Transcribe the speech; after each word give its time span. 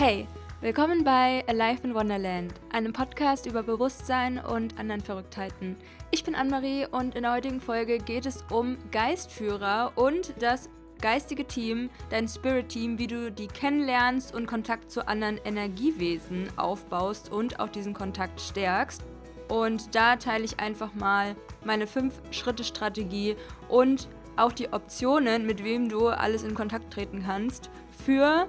Hey, 0.00 0.28
willkommen 0.60 1.02
bei 1.02 1.42
Alive 1.48 1.82
in 1.82 1.92
Wonderland, 1.92 2.54
einem 2.70 2.92
Podcast 2.92 3.46
über 3.46 3.64
Bewusstsein 3.64 4.38
und 4.38 4.78
anderen 4.78 5.00
Verrücktheiten. 5.00 5.74
Ich 6.12 6.22
bin 6.22 6.36
Anne-Marie 6.36 6.86
und 6.88 7.16
in 7.16 7.22
der 7.22 7.32
heutigen 7.32 7.60
Folge 7.60 7.98
geht 7.98 8.24
es 8.24 8.44
um 8.48 8.78
Geistführer 8.92 9.90
und 9.96 10.34
das 10.38 10.70
geistige 11.00 11.44
Team, 11.44 11.90
dein 12.10 12.28
Spirit-Team, 12.28 12.96
wie 13.00 13.08
du 13.08 13.32
die 13.32 13.48
kennenlernst 13.48 14.32
und 14.32 14.46
Kontakt 14.46 14.92
zu 14.92 15.08
anderen 15.08 15.40
Energiewesen 15.44 16.48
aufbaust 16.56 17.32
und 17.32 17.58
auch 17.58 17.68
diesen 17.68 17.92
Kontakt 17.92 18.40
stärkst. 18.40 19.02
Und 19.48 19.96
da 19.96 20.14
teile 20.14 20.44
ich 20.44 20.60
einfach 20.60 20.94
mal 20.94 21.34
meine 21.64 21.86
5-Schritte-Strategie 21.86 23.34
und 23.68 24.06
auch 24.36 24.52
die 24.52 24.72
Optionen, 24.72 25.44
mit 25.44 25.64
wem 25.64 25.88
du 25.88 26.06
alles 26.06 26.44
in 26.44 26.54
Kontakt 26.54 26.92
treten 26.92 27.24
kannst, 27.26 27.68
für 28.04 28.46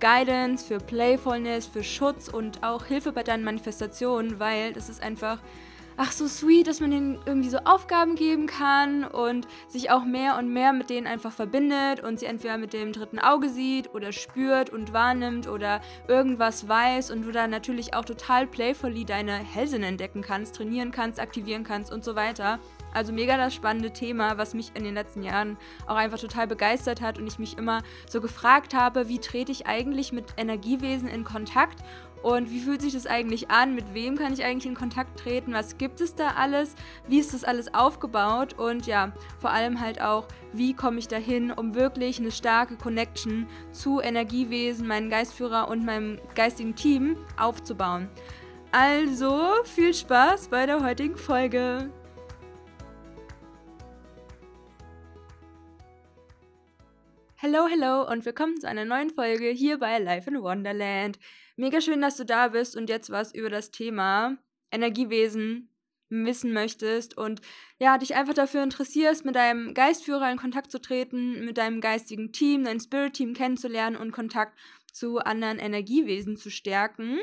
Guidance, 0.00 0.64
für 0.64 0.78
Playfulness, 0.78 1.66
für 1.66 1.82
Schutz 1.82 2.28
und 2.28 2.62
auch 2.62 2.84
Hilfe 2.84 3.12
bei 3.12 3.22
deinen 3.22 3.44
Manifestationen, 3.44 4.38
weil 4.38 4.72
das 4.72 4.88
ist 4.88 5.02
einfach 5.02 5.38
ach 5.98 6.12
so 6.12 6.28
sweet, 6.28 6.68
dass 6.68 6.80
man 6.80 6.92
ihnen 6.92 7.18
irgendwie 7.26 7.50
so 7.50 7.58
Aufgaben 7.58 8.14
geben 8.14 8.46
kann 8.46 9.04
und 9.04 9.48
sich 9.66 9.90
auch 9.90 10.04
mehr 10.04 10.38
und 10.38 10.50
mehr 10.52 10.72
mit 10.72 10.90
denen 10.90 11.08
einfach 11.08 11.32
verbindet 11.32 12.00
und 12.00 12.20
sie 12.20 12.26
entweder 12.26 12.56
mit 12.56 12.72
dem 12.72 12.92
dritten 12.92 13.18
Auge 13.18 13.48
sieht 13.50 13.92
oder 13.94 14.12
spürt 14.12 14.70
und 14.70 14.92
wahrnimmt 14.92 15.48
oder 15.48 15.80
irgendwas 16.06 16.68
weiß 16.68 17.10
und 17.10 17.22
du 17.22 17.32
da 17.32 17.48
natürlich 17.48 17.94
auch 17.94 18.04
total 18.04 18.46
playfully 18.46 19.04
deine 19.04 19.32
Hellsinn 19.32 19.82
entdecken 19.82 20.22
kannst, 20.22 20.54
trainieren 20.54 20.92
kannst, 20.92 21.18
aktivieren 21.18 21.64
kannst 21.64 21.92
und 21.92 22.04
so 22.04 22.14
weiter. 22.14 22.60
Also 22.94 23.12
mega 23.12 23.36
das 23.36 23.54
spannende 23.54 23.92
Thema, 23.92 24.38
was 24.38 24.54
mich 24.54 24.72
in 24.74 24.84
den 24.84 24.94
letzten 24.94 25.22
Jahren 25.22 25.56
auch 25.86 25.96
einfach 25.96 26.18
total 26.18 26.46
begeistert 26.46 27.00
hat 27.00 27.18
und 27.18 27.26
ich 27.26 27.38
mich 27.38 27.58
immer 27.58 27.82
so 28.08 28.20
gefragt 28.20 28.74
habe, 28.74 29.08
wie 29.08 29.18
trete 29.18 29.52
ich 29.52 29.66
eigentlich 29.66 30.12
mit 30.12 30.26
Energiewesen 30.36 31.08
in 31.08 31.24
Kontakt 31.24 31.82
und 32.22 32.50
wie 32.50 32.60
fühlt 32.60 32.82
sich 32.82 32.94
das 32.94 33.06
eigentlich 33.06 33.50
an? 33.50 33.74
Mit 33.74 33.94
wem 33.94 34.16
kann 34.16 34.32
ich 34.32 34.44
eigentlich 34.44 34.66
in 34.66 34.74
Kontakt 34.74 35.20
treten? 35.20 35.52
Was 35.52 35.78
gibt 35.78 36.00
es 36.00 36.14
da 36.14 36.30
alles? 36.36 36.74
Wie 37.06 37.18
ist 37.18 37.32
das 37.32 37.44
alles 37.44 37.72
aufgebaut? 37.74 38.54
Und 38.54 38.86
ja, 38.86 39.12
vor 39.38 39.50
allem 39.50 39.80
halt 39.80 40.00
auch, 40.00 40.26
wie 40.52 40.74
komme 40.74 40.98
ich 40.98 41.08
dahin, 41.08 41.52
um 41.52 41.74
wirklich 41.74 42.18
eine 42.18 42.32
starke 42.32 42.76
Connection 42.76 43.46
zu 43.70 44.00
Energiewesen, 44.00 44.86
meinen 44.86 45.10
Geistführer 45.10 45.68
und 45.68 45.84
meinem 45.84 46.18
geistigen 46.34 46.74
Team 46.74 47.16
aufzubauen. 47.36 48.08
Also 48.72 49.50
viel 49.64 49.94
Spaß 49.94 50.48
bei 50.48 50.66
der 50.66 50.82
heutigen 50.82 51.16
Folge. 51.16 51.90
Hello, 57.40 57.68
hello 57.68 58.02
und 58.10 58.24
willkommen 58.24 58.60
zu 58.60 58.66
einer 58.66 58.84
neuen 58.84 59.10
Folge 59.10 59.50
hier 59.50 59.78
bei 59.78 60.00
Life 60.00 60.28
in 60.28 60.42
Wonderland. 60.42 61.20
Mega 61.54 61.80
schön, 61.80 62.00
dass 62.00 62.16
du 62.16 62.24
da 62.24 62.48
bist 62.48 62.76
und 62.76 62.88
jetzt 62.88 63.10
was 63.10 63.32
über 63.32 63.48
das 63.48 63.70
Thema 63.70 64.36
Energiewesen 64.72 65.72
wissen 66.08 66.52
möchtest 66.52 67.16
und 67.16 67.40
ja, 67.78 67.96
dich 67.96 68.16
einfach 68.16 68.34
dafür 68.34 68.64
interessierst, 68.64 69.24
mit 69.24 69.36
deinem 69.36 69.72
Geistführer 69.72 70.28
in 70.32 70.36
Kontakt 70.36 70.72
zu 70.72 70.80
treten, 70.80 71.44
mit 71.44 71.58
deinem 71.58 71.80
geistigen 71.80 72.32
Team, 72.32 72.64
dein 72.64 72.80
Spirit-Team 72.80 73.34
kennenzulernen 73.34 73.94
und 73.94 74.10
Kontakt 74.10 74.58
zu 74.92 75.18
anderen 75.18 75.60
Energiewesen 75.60 76.36
zu 76.36 76.50
stärken. 76.50 77.20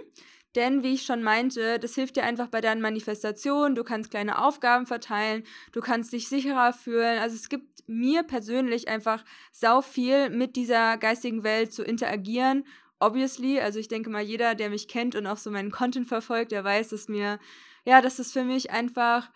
Denn, 0.55 0.83
wie 0.83 0.93
ich 0.93 1.03
schon 1.03 1.21
meinte, 1.21 1.79
das 1.79 1.95
hilft 1.95 2.15
dir 2.15 2.23
einfach 2.23 2.47
bei 2.47 2.61
deinen 2.61 2.81
Manifestationen. 2.81 3.75
Du 3.75 3.83
kannst 3.83 4.09
kleine 4.09 4.43
Aufgaben 4.43 4.85
verteilen, 4.85 5.43
du 5.73 5.81
kannst 5.81 6.13
dich 6.13 6.29
sicherer 6.29 6.71
fühlen. 6.71 7.19
Also 7.19 7.35
es 7.35 7.49
gibt 7.49 7.83
mir 7.87 8.23
persönlich 8.23 8.87
einfach 8.87 9.23
sau 9.51 9.81
viel 9.81 10.29
mit 10.29 10.55
dieser 10.55 10.97
geistigen 10.97 11.43
Welt 11.43 11.73
zu 11.73 11.83
interagieren. 11.83 12.65
Obviously, 12.99 13.59
also 13.59 13.79
ich 13.79 13.89
denke 13.89 14.09
mal, 14.09 14.21
jeder, 14.21 14.55
der 14.55 14.69
mich 14.69 14.87
kennt 14.87 15.15
und 15.15 15.27
auch 15.27 15.37
so 15.37 15.51
meinen 15.51 15.71
Content 15.71 16.07
verfolgt, 16.07 16.53
der 16.53 16.63
weiß, 16.63 16.89
dass 16.89 17.09
mir, 17.09 17.39
ja, 17.83 18.01
dass 18.01 18.19
es 18.19 18.31
für 18.31 18.45
mich 18.45 18.71
einfach 18.71 19.29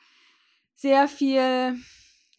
sehr 0.76 1.10
viel 1.10 1.78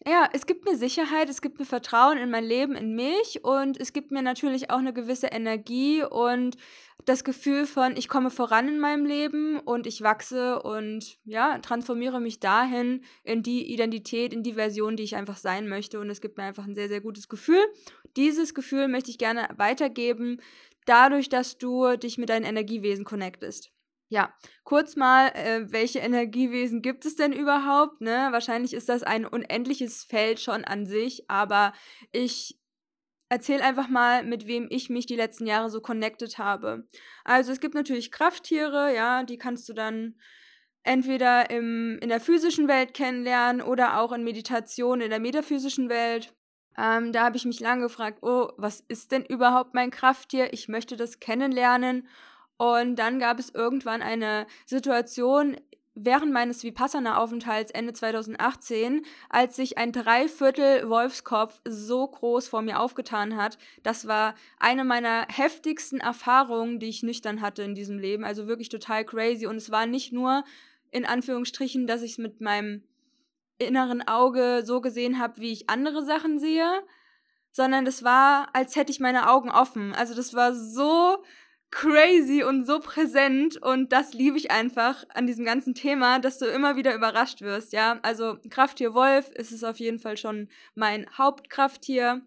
ja, 0.05 0.27
es 0.33 0.45
gibt 0.45 0.65
mir 0.65 0.75
Sicherheit, 0.75 1.29
es 1.29 1.41
gibt 1.41 1.59
mir 1.59 1.65
Vertrauen 1.65 2.17
in 2.17 2.31
mein 2.31 2.43
Leben, 2.43 2.75
in 2.75 2.95
mich 2.95 3.43
und 3.43 3.79
es 3.79 3.93
gibt 3.93 4.11
mir 4.11 4.23
natürlich 4.23 4.71
auch 4.71 4.79
eine 4.79 4.93
gewisse 4.93 5.27
Energie 5.27 6.03
und 6.03 6.57
das 7.05 7.23
Gefühl 7.23 7.65
von, 7.65 7.95
ich 7.95 8.07
komme 8.07 8.29
voran 8.29 8.67
in 8.67 8.79
meinem 8.79 9.05
Leben 9.05 9.59
und 9.59 9.87
ich 9.87 10.01
wachse 10.01 10.61
und 10.61 11.17
ja, 11.25 11.59
transformiere 11.59 12.19
mich 12.19 12.39
dahin 12.39 13.03
in 13.23 13.43
die 13.43 13.71
Identität, 13.71 14.33
in 14.33 14.43
die 14.43 14.53
Version, 14.53 14.95
die 14.95 15.03
ich 15.03 15.15
einfach 15.15 15.37
sein 15.37 15.67
möchte 15.67 15.99
und 15.99 16.09
es 16.09 16.21
gibt 16.21 16.37
mir 16.37 16.43
einfach 16.43 16.65
ein 16.65 16.75
sehr, 16.75 16.87
sehr 16.87 17.01
gutes 17.01 17.29
Gefühl. 17.29 17.61
Dieses 18.17 18.53
Gefühl 18.53 18.87
möchte 18.87 19.11
ich 19.11 19.17
gerne 19.17 19.49
weitergeben, 19.57 20.41
dadurch, 20.85 21.29
dass 21.29 21.57
du 21.57 21.95
dich 21.95 22.17
mit 22.17 22.29
deinen 22.29 22.45
Energiewesen 22.45 23.05
connectest. 23.05 23.71
Ja, 24.11 24.33
kurz 24.65 24.97
mal, 24.97 25.27
äh, 25.29 25.71
welche 25.71 25.99
Energiewesen 25.99 26.81
gibt 26.81 27.05
es 27.05 27.15
denn 27.15 27.31
überhaupt? 27.31 28.01
Ne? 28.01 28.27
Wahrscheinlich 28.31 28.73
ist 28.73 28.89
das 28.89 29.03
ein 29.03 29.25
unendliches 29.25 30.03
Feld 30.03 30.41
schon 30.41 30.65
an 30.65 30.85
sich, 30.85 31.29
aber 31.29 31.71
ich 32.11 32.59
erzähle 33.29 33.63
einfach 33.63 33.87
mal, 33.87 34.25
mit 34.25 34.47
wem 34.47 34.67
ich 34.69 34.89
mich 34.89 35.05
die 35.05 35.15
letzten 35.15 35.47
Jahre 35.47 35.69
so 35.69 35.79
connected 35.79 36.37
habe. 36.37 36.85
Also 37.23 37.53
es 37.53 37.61
gibt 37.61 37.73
natürlich 37.73 38.11
Krafttiere, 38.11 38.93
ja, 38.93 39.23
die 39.23 39.37
kannst 39.37 39.69
du 39.69 39.73
dann 39.73 40.19
entweder 40.83 41.49
im, 41.49 41.97
in 42.01 42.09
der 42.09 42.19
physischen 42.19 42.67
Welt 42.67 42.93
kennenlernen 42.93 43.61
oder 43.61 44.01
auch 44.01 44.11
in 44.11 44.25
Meditation 44.25 44.99
in 44.99 45.09
der 45.09 45.21
metaphysischen 45.21 45.87
Welt. 45.87 46.35
Ähm, 46.77 47.13
da 47.13 47.23
habe 47.23 47.37
ich 47.37 47.45
mich 47.45 47.61
lange 47.61 47.83
gefragt, 47.83 48.19
oh, 48.23 48.49
was 48.57 48.81
ist 48.89 49.13
denn 49.13 49.23
überhaupt 49.23 49.73
mein 49.73 49.89
Krafttier? 49.89 50.51
Ich 50.51 50.67
möchte 50.67 50.97
das 50.97 51.21
kennenlernen. 51.21 52.09
Und 52.57 52.95
dann 52.97 53.19
gab 53.19 53.39
es 53.39 53.49
irgendwann 53.49 54.01
eine 54.01 54.45
Situation 54.65 55.57
während 55.93 56.31
meines 56.31 56.63
Vipassana-Aufenthalts 56.63 57.71
Ende 57.71 57.93
2018, 57.93 59.05
als 59.29 59.55
sich 59.55 59.77
ein 59.77 59.91
Dreiviertel 59.91 60.89
Wolfskopf 60.89 61.59
so 61.65 62.07
groß 62.07 62.47
vor 62.47 62.61
mir 62.61 62.79
aufgetan 62.79 63.35
hat. 63.35 63.57
Das 63.83 64.07
war 64.07 64.35
eine 64.57 64.85
meiner 64.85 65.27
heftigsten 65.27 65.99
Erfahrungen, 65.99 66.79
die 66.79 66.89
ich 66.89 67.03
nüchtern 67.03 67.41
hatte 67.41 67.63
in 67.63 67.75
diesem 67.75 67.99
Leben. 67.99 68.23
Also 68.23 68.47
wirklich 68.47 68.69
total 68.69 69.03
crazy. 69.03 69.47
Und 69.47 69.57
es 69.57 69.71
war 69.71 69.85
nicht 69.85 70.13
nur 70.13 70.43
in 70.91 71.05
Anführungsstrichen, 71.05 71.87
dass 71.87 72.01
ich 72.01 72.13
es 72.13 72.17
mit 72.17 72.41
meinem 72.41 72.83
inneren 73.57 74.07
Auge 74.07 74.63
so 74.65 74.81
gesehen 74.81 75.19
habe, 75.19 75.39
wie 75.41 75.51
ich 75.51 75.69
andere 75.69 76.03
Sachen 76.03 76.39
sehe, 76.39 76.83
sondern 77.51 77.85
es 77.85 78.03
war, 78.03 78.49
als 78.53 78.75
hätte 78.75 78.91
ich 78.91 78.99
meine 78.99 79.29
Augen 79.29 79.51
offen. 79.51 79.93
Also 79.93 80.15
das 80.15 80.33
war 80.33 80.53
so 80.53 81.23
crazy 81.71 82.43
und 82.43 82.65
so 82.65 82.79
präsent 82.79 83.57
und 83.61 83.91
das 83.93 84.13
liebe 84.13 84.37
ich 84.37 84.51
einfach 84.51 85.05
an 85.13 85.25
diesem 85.25 85.45
ganzen 85.45 85.73
Thema, 85.73 86.19
dass 86.19 86.37
du 86.37 86.45
immer 86.45 86.75
wieder 86.75 86.93
überrascht 86.93 87.41
wirst, 87.41 87.73
ja. 87.73 87.99
Also 88.03 88.37
Krafttier 88.49 88.93
Wolf 88.93 89.29
ist 89.31 89.51
es 89.51 89.63
auf 89.63 89.77
jeden 89.79 89.99
Fall 89.99 90.17
schon 90.17 90.49
mein 90.75 91.07
Hauptkrafttier. 91.17 92.21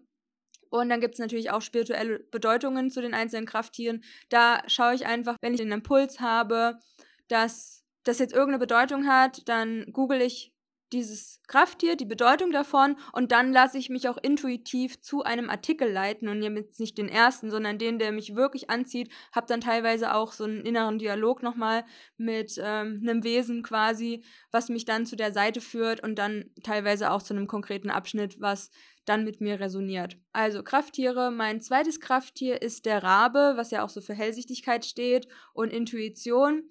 Und 0.69 0.89
dann 0.89 0.99
gibt 0.99 1.13
es 1.13 1.19
natürlich 1.19 1.51
auch 1.51 1.61
spirituelle 1.61 2.19
Bedeutungen 2.31 2.89
zu 2.89 3.01
den 3.01 3.13
einzelnen 3.13 3.45
Krafttieren. 3.45 4.03
Da 4.29 4.61
schaue 4.67 4.95
ich 4.95 5.05
einfach, 5.05 5.37
wenn 5.41 5.53
ich 5.53 5.61
den 5.61 5.71
Impuls 5.71 6.19
habe, 6.19 6.79
dass 7.27 7.85
das 8.03 8.19
jetzt 8.19 8.33
irgendeine 8.33 8.59
Bedeutung 8.59 9.07
hat, 9.07 9.47
dann 9.47 9.85
google 9.93 10.21
ich 10.21 10.54
dieses 10.93 11.41
Krafttier, 11.47 11.95
die 11.95 12.05
Bedeutung 12.05 12.51
davon 12.51 12.95
und 13.13 13.31
dann 13.31 13.51
lasse 13.51 13.77
ich 13.77 13.89
mich 13.89 14.07
auch 14.07 14.17
intuitiv 14.17 15.01
zu 15.01 15.23
einem 15.23 15.49
Artikel 15.49 15.91
leiten 15.91 16.27
und 16.27 16.41
jetzt 16.41 16.79
nicht 16.79 16.97
den 16.97 17.09
ersten, 17.09 17.49
sondern 17.49 17.77
den, 17.77 17.99
der 17.99 18.11
mich 18.11 18.35
wirklich 18.35 18.69
anzieht, 18.69 19.11
habe 19.31 19.47
dann 19.47 19.61
teilweise 19.61 20.13
auch 20.13 20.31
so 20.31 20.43
einen 20.43 20.65
inneren 20.65 20.99
Dialog 20.99 21.43
nochmal 21.43 21.85
mit 22.17 22.59
ähm, 22.63 23.01
einem 23.01 23.23
Wesen 23.23 23.63
quasi, 23.63 24.23
was 24.51 24.69
mich 24.69 24.85
dann 24.85 25.05
zu 25.05 25.15
der 25.15 25.31
Seite 25.31 25.61
führt 25.61 26.01
und 26.01 26.15
dann 26.15 26.51
teilweise 26.63 27.11
auch 27.11 27.21
zu 27.21 27.33
einem 27.33 27.47
konkreten 27.47 27.89
Abschnitt, 27.89 28.39
was 28.39 28.69
dann 29.05 29.23
mit 29.23 29.39
mir 29.41 29.59
resoniert. 29.59 30.17
Also 30.33 30.63
Krafttiere, 30.63 31.31
mein 31.31 31.61
zweites 31.61 31.99
Krafttier 31.99 32.61
ist 32.61 32.85
der 32.85 33.03
Rabe, 33.03 33.53
was 33.55 33.71
ja 33.71 33.83
auch 33.83 33.89
so 33.89 34.01
für 34.01 34.13
Hellsichtigkeit 34.13 34.85
steht 34.85 35.27
und 35.53 35.71
Intuition. 35.71 36.63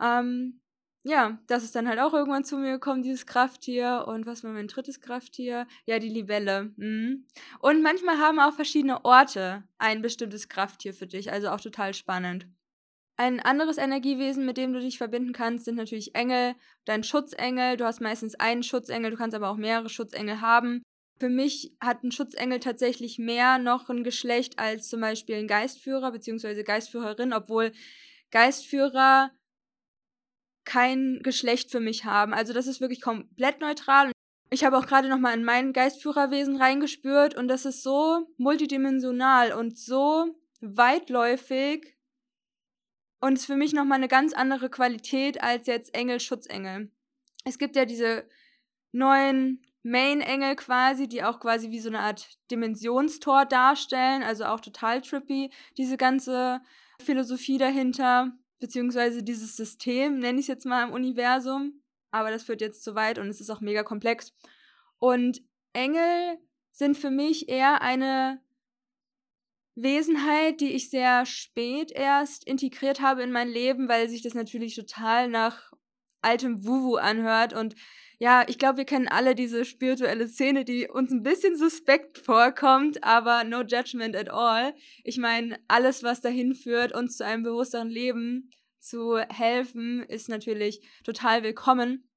Ähm, 0.00 0.60
ja, 1.06 1.38
das 1.48 1.64
ist 1.64 1.74
dann 1.76 1.86
halt 1.86 2.00
auch 2.00 2.14
irgendwann 2.14 2.44
zu 2.44 2.56
mir 2.56 2.72
gekommen, 2.72 3.02
dieses 3.02 3.26
Krafttier. 3.26 4.06
Und 4.08 4.24
was 4.24 4.42
war 4.42 4.52
mein 4.52 4.68
drittes 4.68 5.02
Krafttier? 5.02 5.66
Ja, 5.84 5.98
die 5.98 6.08
Libelle. 6.08 6.72
Mhm. 6.76 7.26
Und 7.60 7.82
manchmal 7.82 8.18
haben 8.18 8.40
auch 8.40 8.54
verschiedene 8.54 9.04
Orte 9.04 9.64
ein 9.76 10.00
bestimmtes 10.00 10.48
Krafttier 10.48 10.94
für 10.94 11.06
dich, 11.06 11.30
also 11.30 11.50
auch 11.50 11.60
total 11.60 11.92
spannend. 11.92 12.46
Ein 13.16 13.38
anderes 13.40 13.76
Energiewesen, 13.76 14.46
mit 14.46 14.56
dem 14.56 14.72
du 14.72 14.80
dich 14.80 14.96
verbinden 14.96 15.34
kannst, 15.34 15.66
sind 15.66 15.76
natürlich 15.76 16.14
Engel, 16.14 16.54
dein 16.86 17.04
Schutzengel. 17.04 17.76
Du 17.76 17.84
hast 17.84 18.00
meistens 18.00 18.34
einen 18.36 18.62
Schutzengel, 18.62 19.10
du 19.10 19.16
kannst 19.18 19.36
aber 19.36 19.50
auch 19.50 19.56
mehrere 19.56 19.90
Schutzengel 19.90 20.40
haben. 20.40 20.82
Für 21.20 21.28
mich 21.28 21.76
hat 21.80 22.02
ein 22.02 22.12
Schutzengel 22.12 22.60
tatsächlich 22.60 23.18
mehr 23.18 23.58
noch 23.58 23.90
ein 23.90 24.04
Geschlecht 24.04 24.58
als 24.58 24.88
zum 24.88 25.02
Beispiel 25.02 25.36
ein 25.36 25.46
Geistführer 25.46 26.10
bzw. 26.10 26.64
Geistführerin, 26.64 27.34
obwohl 27.34 27.72
Geistführer 28.30 29.30
kein 30.64 31.20
Geschlecht 31.22 31.70
für 31.70 31.80
mich 31.80 32.04
haben. 32.04 32.34
Also 32.34 32.52
das 32.52 32.66
ist 32.66 32.80
wirklich 32.80 33.00
komplett 33.00 33.60
neutral. 33.60 34.12
Ich 34.50 34.64
habe 34.64 34.78
auch 34.78 34.86
gerade 34.86 35.08
nochmal 35.08 35.34
in 35.34 35.44
mein 35.44 35.72
Geistführerwesen 35.72 36.56
reingespürt 36.56 37.34
und 37.34 37.48
das 37.48 37.64
ist 37.64 37.82
so 37.82 38.26
multidimensional 38.36 39.52
und 39.52 39.78
so 39.78 40.36
weitläufig 40.60 41.96
und 43.20 43.34
ist 43.34 43.46
für 43.46 43.56
mich 43.56 43.72
nochmal 43.72 43.96
eine 43.96 44.08
ganz 44.08 44.32
andere 44.32 44.70
Qualität 44.70 45.42
als 45.42 45.66
jetzt 45.66 45.94
Engel, 45.94 46.20
Schutzengel. 46.20 46.90
Es 47.44 47.58
gibt 47.58 47.74
ja 47.76 47.84
diese 47.84 48.28
neuen 48.92 49.62
Main-Engel 49.82 50.56
quasi, 50.56 51.08
die 51.08 51.22
auch 51.22 51.40
quasi 51.40 51.70
wie 51.70 51.80
so 51.80 51.88
eine 51.88 52.00
Art 52.00 52.38
Dimensionstor 52.50 53.44
darstellen, 53.44 54.22
also 54.22 54.44
auch 54.44 54.60
total 54.60 55.02
trippy, 55.02 55.50
diese 55.76 55.96
ganze 55.96 56.60
Philosophie 57.00 57.58
dahinter, 57.58 58.32
beziehungsweise 58.60 59.22
dieses 59.22 59.56
System, 59.56 60.18
nenne 60.18 60.38
ich 60.38 60.44
es 60.44 60.48
jetzt 60.48 60.66
mal 60.66 60.86
im 60.86 60.92
Universum, 60.92 61.82
aber 62.10 62.30
das 62.30 62.44
führt 62.44 62.60
jetzt 62.60 62.84
zu 62.84 62.94
weit 62.94 63.18
und 63.18 63.28
es 63.28 63.40
ist 63.40 63.50
auch 63.50 63.60
mega 63.60 63.82
komplex. 63.82 64.32
Und 64.98 65.42
Engel 65.72 66.38
sind 66.72 66.96
für 66.96 67.10
mich 67.10 67.48
eher 67.48 67.82
eine 67.82 68.40
Wesenheit, 69.74 70.60
die 70.60 70.72
ich 70.72 70.90
sehr 70.90 71.26
spät 71.26 71.90
erst 71.90 72.46
integriert 72.46 73.00
habe 73.00 73.22
in 73.22 73.32
mein 73.32 73.48
Leben, 73.48 73.88
weil 73.88 74.08
sich 74.08 74.22
das 74.22 74.34
natürlich 74.34 74.76
total 74.76 75.28
nach 75.28 75.72
altem 76.22 76.64
Wuwu 76.64 76.96
anhört 76.96 77.52
und 77.52 77.74
ja, 78.18 78.44
ich 78.48 78.58
glaube, 78.58 78.78
wir 78.78 78.84
kennen 78.84 79.08
alle 79.08 79.34
diese 79.34 79.64
spirituelle 79.64 80.28
Szene, 80.28 80.64
die 80.64 80.88
uns 80.88 81.10
ein 81.10 81.22
bisschen 81.22 81.56
suspekt 81.56 82.18
vorkommt, 82.18 83.02
aber 83.02 83.44
no 83.44 83.62
judgment 83.62 84.14
at 84.16 84.30
all. 84.30 84.74
Ich 85.02 85.18
meine, 85.18 85.58
alles, 85.68 86.02
was 86.02 86.20
dahin 86.20 86.54
führt, 86.54 86.94
uns 86.94 87.16
zu 87.16 87.24
einem 87.24 87.42
bewussteren 87.42 87.88
Leben 87.88 88.50
zu 88.78 89.18
helfen, 89.18 90.02
ist 90.02 90.28
natürlich 90.28 90.80
total 91.02 91.42
willkommen. 91.42 92.08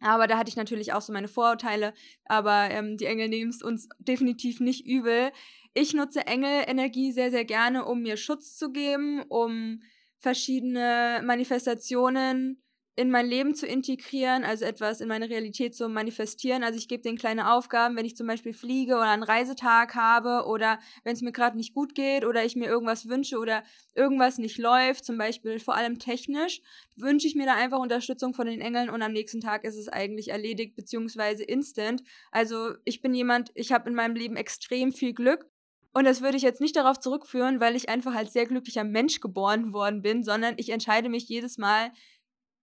Aber 0.00 0.26
da 0.26 0.36
hatte 0.36 0.48
ich 0.48 0.56
natürlich 0.56 0.92
auch 0.92 1.00
so 1.00 1.12
meine 1.12 1.28
Vorurteile, 1.28 1.94
aber 2.24 2.70
ähm, 2.70 2.96
die 2.96 3.06
Engel 3.06 3.28
nehmen 3.28 3.50
es 3.50 3.62
uns 3.62 3.88
definitiv 3.98 4.58
nicht 4.58 4.84
übel. 4.84 5.30
Ich 5.74 5.94
nutze 5.94 6.26
Engelenergie 6.26 7.12
sehr, 7.12 7.30
sehr 7.30 7.44
gerne, 7.44 7.84
um 7.84 8.02
mir 8.02 8.16
Schutz 8.16 8.56
zu 8.56 8.72
geben, 8.72 9.22
um 9.28 9.80
verschiedene 10.18 11.22
Manifestationen 11.24 12.62
in 12.94 13.10
mein 13.10 13.26
Leben 13.26 13.54
zu 13.54 13.66
integrieren, 13.66 14.44
also 14.44 14.66
etwas 14.66 15.00
in 15.00 15.08
meine 15.08 15.30
Realität 15.30 15.74
zu 15.74 15.88
manifestieren. 15.88 16.62
Also 16.62 16.78
ich 16.78 16.88
gebe 16.88 17.02
denen 17.02 17.16
kleine 17.16 17.52
Aufgaben, 17.54 17.96
wenn 17.96 18.04
ich 18.04 18.16
zum 18.16 18.26
Beispiel 18.26 18.52
fliege 18.52 18.96
oder 18.96 19.08
einen 19.08 19.22
Reisetag 19.22 19.94
habe 19.94 20.46
oder 20.46 20.78
wenn 21.02 21.14
es 21.14 21.22
mir 21.22 21.32
gerade 21.32 21.56
nicht 21.56 21.74
gut 21.74 21.94
geht 21.94 22.26
oder 22.26 22.44
ich 22.44 22.54
mir 22.54 22.66
irgendwas 22.66 23.08
wünsche 23.08 23.38
oder 23.38 23.64
irgendwas 23.94 24.36
nicht 24.36 24.58
läuft, 24.58 25.06
zum 25.06 25.16
Beispiel 25.16 25.58
vor 25.58 25.74
allem 25.74 25.98
technisch, 25.98 26.60
wünsche 26.96 27.26
ich 27.26 27.34
mir 27.34 27.46
da 27.46 27.54
einfach 27.54 27.78
Unterstützung 27.78 28.34
von 28.34 28.46
den 28.46 28.60
Engeln 28.60 28.90
und 28.90 29.00
am 29.00 29.12
nächsten 29.12 29.40
Tag 29.40 29.64
ist 29.64 29.76
es 29.76 29.88
eigentlich 29.88 30.28
erledigt 30.28 30.76
beziehungsweise 30.76 31.44
instant. 31.44 32.02
Also 32.30 32.74
ich 32.84 33.00
bin 33.00 33.14
jemand, 33.14 33.52
ich 33.54 33.72
habe 33.72 33.88
in 33.88 33.94
meinem 33.94 34.16
Leben 34.16 34.36
extrem 34.36 34.92
viel 34.92 35.14
Glück 35.14 35.46
und 35.94 36.04
das 36.04 36.20
würde 36.20 36.36
ich 36.36 36.42
jetzt 36.42 36.60
nicht 36.60 36.76
darauf 36.76 37.00
zurückführen, 37.00 37.60
weil 37.60 37.74
ich 37.74 37.88
einfach 37.88 38.14
als 38.14 38.34
sehr 38.34 38.46
glücklicher 38.46 38.84
Mensch 38.84 39.20
geboren 39.20 39.72
worden 39.72 40.02
bin, 40.02 40.22
sondern 40.22 40.54
ich 40.58 40.70
entscheide 40.70 41.08
mich 41.08 41.28
jedes 41.28 41.56
Mal, 41.56 41.90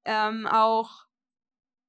ähm, 0.05 0.47
auch 0.47 1.05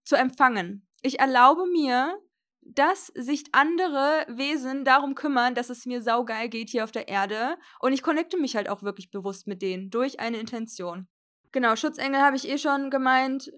zu 0.04 0.16
empfangen. 0.16 0.86
Ich 1.02 1.20
erlaube 1.20 1.66
mir, 1.66 2.18
dass 2.62 3.06
sich 3.08 3.44
andere 3.52 4.26
Wesen 4.28 4.84
darum 4.84 5.14
kümmern, 5.14 5.54
dass 5.54 5.70
es 5.70 5.86
mir 5.86 6.02
saugeil 6.02 6.48
geht 6.48 6.70
hier 6.70 6.84
auf 6.84 6.92
der 6.92 7.08
Erde. 7.08 7.56
Und 7.80 7.92
ich 7.92 8.02
connecte 8.02 8.38
mich 8.38 8.56
halt 8.56 8.68
auch 8.68 8.82
wirklich 8.82 9.10
bewusst 9.10 9.46
mit 9.46 9.62
denen 9.62 9.90
durch 9.90 10.20
eine 10.20 10.38
Intention. 10.38 11.08
Genau, 11.52 11.74
Schutzengel 11.74 12.20
habe 12.20 12.36
ich 12.36 12.48
eh 12.48 12.58
schon 12.58 12.90
gemeint. 12.90 13.50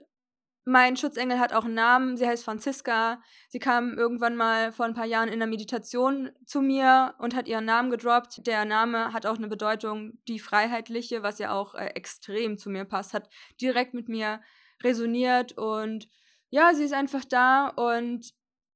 Mein 0.64 0.96
Schutzengel 0.96 1.40
hat 1.40 1.52
auch 1.52 1.64
einen 1.64 1.74
Namen. 1.74 2.16
Sie 2.16 2.26
heißt 2.26 2.44
Franziska. 2.44 3.20
Sie 3.48 3.58
kam 3.58 3.98
irgendwann 3.98 4.36
mal 4.36 4.70
vor 4.70 4.86
ein 4.86 4.94
paar 4.94 5.06
Jahren 5.06 5.28
in 5.28 5.40
der 5.40 5.48
Meditation 5.48 6.30
zu 6.46 6.60
mir 6.60 7.14
und 7.18 7.34
hat 7.34 7.48
ihren 7.48 7.64
Namen 7.64 7.90
gedroppt. 7.90 8.46
Der 8.46 8.64
Name 8.64 9.12
hat 9.12 9.26
auch 9.26 9.38
eine 9.38 9.48
Bedeutung, 9.48 10.18
die 10.28 10.38
freiheitliche, 10.38 11.22
was 11.24 11.40
ja 11.40 11.52
auch 11.52 11.74
äh, 11.74 11.86
extrem 11.94 12.58
zu 12.58 12.70
mir 12.70 12.84
passt, 12.84 13.12
hat 13.12 13.28
direkt 13.60 13.92
mit 13.92 14.08
mir 14.08 14.40
resoniert 14.84 15.52
und 15.58 16.08
ja, 16.50 16.74
sie 16.74 16.84
ist 16.84 16.92
einfach 16.92 17.24
da 17.24 17.68
und 17.68 18.34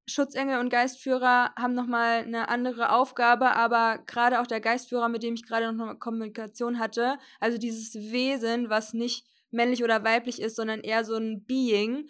Schutzengel 0.09 0.61
und 0.61 0.71
Geistführer 0.71 1.53
haben 1.56 1.75
nochmal 1.75 2.23
eine 2.23 2.49
andere 2.49 2.91
Aufgabe, 2.91 3.55
aber 3.56 3.99
gerade 4.06 4.41
auch 4.41 4.47
der 4.47 4.61
Geistführer, 4.61 5.09
mit 5.09 5.23
dem 5.23 5.35
ich 5.35 5.44
gerade 5.44 5.73
noch 5.73 5.88
eine 5.88 5.99
Kommunikation 5.99 6.79
hatte, 6.79 7.19
also 7.41 7.59
dieses 7.59 7.94
Wesen, 7.94 8.71
was 8.71 8.94
nicht 8.94 9.27
männlich 9.50 9.82
oder 9.82 10.04
weiblich 10.04 10.40
ist, 10.40 10.56
sondern 10.56 10.81
eher 10.81 11.04
so 11.04 11.16
ein 11.16 11.44
Being. 11.44 12.08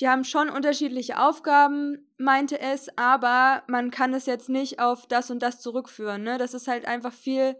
Die 0.00 0.08
haben 0.08 0.24
schon 0.24 0.50
unterschiedliche 0.50 1.18
Aufgaben, 1.18 2.10
meinte 2.18 2.60
es, 2.60 2.88
aber 2.98 3.62
man 3.66 3.90
kann 3.90 4.12
es 4.12 4.26
jetzt 4.26 4.48
nicht 4.48 4.78
auf 4.78 5.06
das 5.06 5.30
und 5.30 5.40
das 5.40 5.60
zurückführen. 5.60 6.22
Ne? 6.22 6.36
Das 6.38 6.52
ist 6.52 6.68
halt 6.68 6.86
einfach 6.86 7.12
viel, 7.12 7.56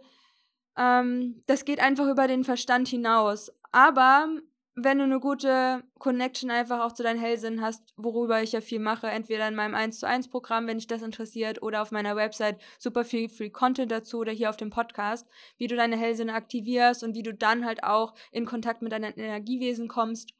ähm, 0.77 1.41
das 1.47 1.65
geht 1.65 1.79
einfach 1.79 2.07
über 2.07 2.27
den 2.27 2.43
Verstand 2.43 2.87
hinaus. 2.87 3.51
Aber 3.71 4.29
wenn 4.79 4.99
du 4.99 5.05
eine 5.05 5.19
gute 5.19 5.83
Connection 5.97 6.51
einfach 6.51 6.81
auch 6.81 6.91
zu 6.91 7.01
deinen 7.01 7.19
Hellsinn 7.19 7.61
hast, 7.61 7.81
worüber 7.97 8.43
ich 8.43 8.51
ja 8.51 8.61
viel 8.61 8.77
mache, 8.77 9.07
entweder 9.07 9.47
in 9.47 9.55
meinem 9.55 9.73
1 9.73 9.99
zu 9.99 10.07
1 10.07 10.29
Programm, 10.29 10.67
wenn 10.67 10.77
dich 10.77 10.85
das 10.85 11.01
interessiert, 11.01 11.63
oder 11.63 11.81
auf 11.81 11.91
meiner 11.91 12.15
Website 12.15 12.61
super 12.77 13.03
viel 13.03 13.27
Free 13.27 13.49
Content 13.49 13.91
dazu 13.91 14.19
oder 14.19 14.31
hier 14.31 14.51
auf 14.51 14.57
dem 14.57 14.69
Podcast, 14.69 15.27
wie 15.57 15.65
du 15.65 15.75
deine 15.75 15.97
Hellsinne 15.97 16.31
aktivierst 16.31 17.03
und 17.03 17.15
wie 17.15 17.23
du 17.23 17.33
dann 17.33 17.65
halt 17.65 17.83
auch 17.83 18.13
in 18.31 18.45
Kontakt 18.45 18.83
mit 18.83 18.91
deinen 18.91 19.15
Energiewesen 19.15 19.87
kommst. 19.87 20.33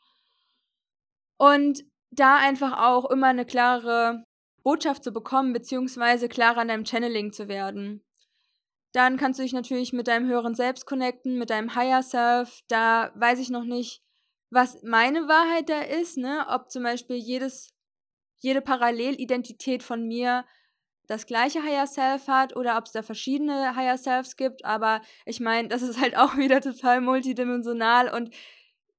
Und 1.38 1.84
da 2.12 2.36
einfach 2.38 2.80
auch 2.80 3.10
immer 3.10 3.28
eine 3.28 3.46
klare 3.46 4.24
Botschaft 4.62 5.04
zu 5.04 5.12
bekommen, 5.12 5.52
beziehungsweise 5.52 6.30
klarer 6.30 6.60
an 6.60 6.68
deinem 6.68 6.86
Channeling 6.86 7.34
zu 7.34 7.48
werden. 7.48 8.04
Dann 8.92 9.18
kannst 9.18 9.40
du 9.40 9.44
dich 9.44 9.54
natürlich 9.54 9.94
mit 9.94 10.08
deinem 10.08 10.28
höheren 10.30 10.54
Selbst 10.54 10.86
connecten, 10.86 11.40
mit 11.40 11.50
deinem 11.50 11.74
Higher 11.74 12.04
Self. 12.04 12.62
Da 12.68 13.12
weiß 13.16 13.40
ich 13.40 13.50
noch 13.50 13.64
nicht, 13.64 14.04
was 14.50 14.82
meine 14.84 15.28
Wahrheit 15.28 15.70
da 15.70 15.82
ist, 15.82 16.18
ne? 16.18 16.46
Ob 16.50 16.72
zum 16.72 16.84
Beispiel 16.84 17.18
jedes, 17.18 17.74
jede 18.38 18.62
Parallelidentität 18.62 19.84
von 19.84 20.08
mir 20.08 20.46
das 21.08 21.26
gleiche 21.26 21.64
Higher 21.64 21.88
Self 21.88 22.28
hat 22.28 22.56
oder 22.56 22.78
ob 22.78 22.86
es 22.86 22.92
da 22.92 23.02
verschiedene 23.02 23.76
Higher 23.76 23.98
Selves 23.98 24.36
gibt. 24.36 24.66
Aber 24.66 25.02
ich 25.26 25.40
meine, 25.40 25.70
das 25.70 25.82
ist 25.82 26.00
halt 26.00 26.16
auch 26.18 26.38
wieder 26.38 26.62
total 26.62 27.02
multidimensional 27.02 28.10
und 28.14 28.34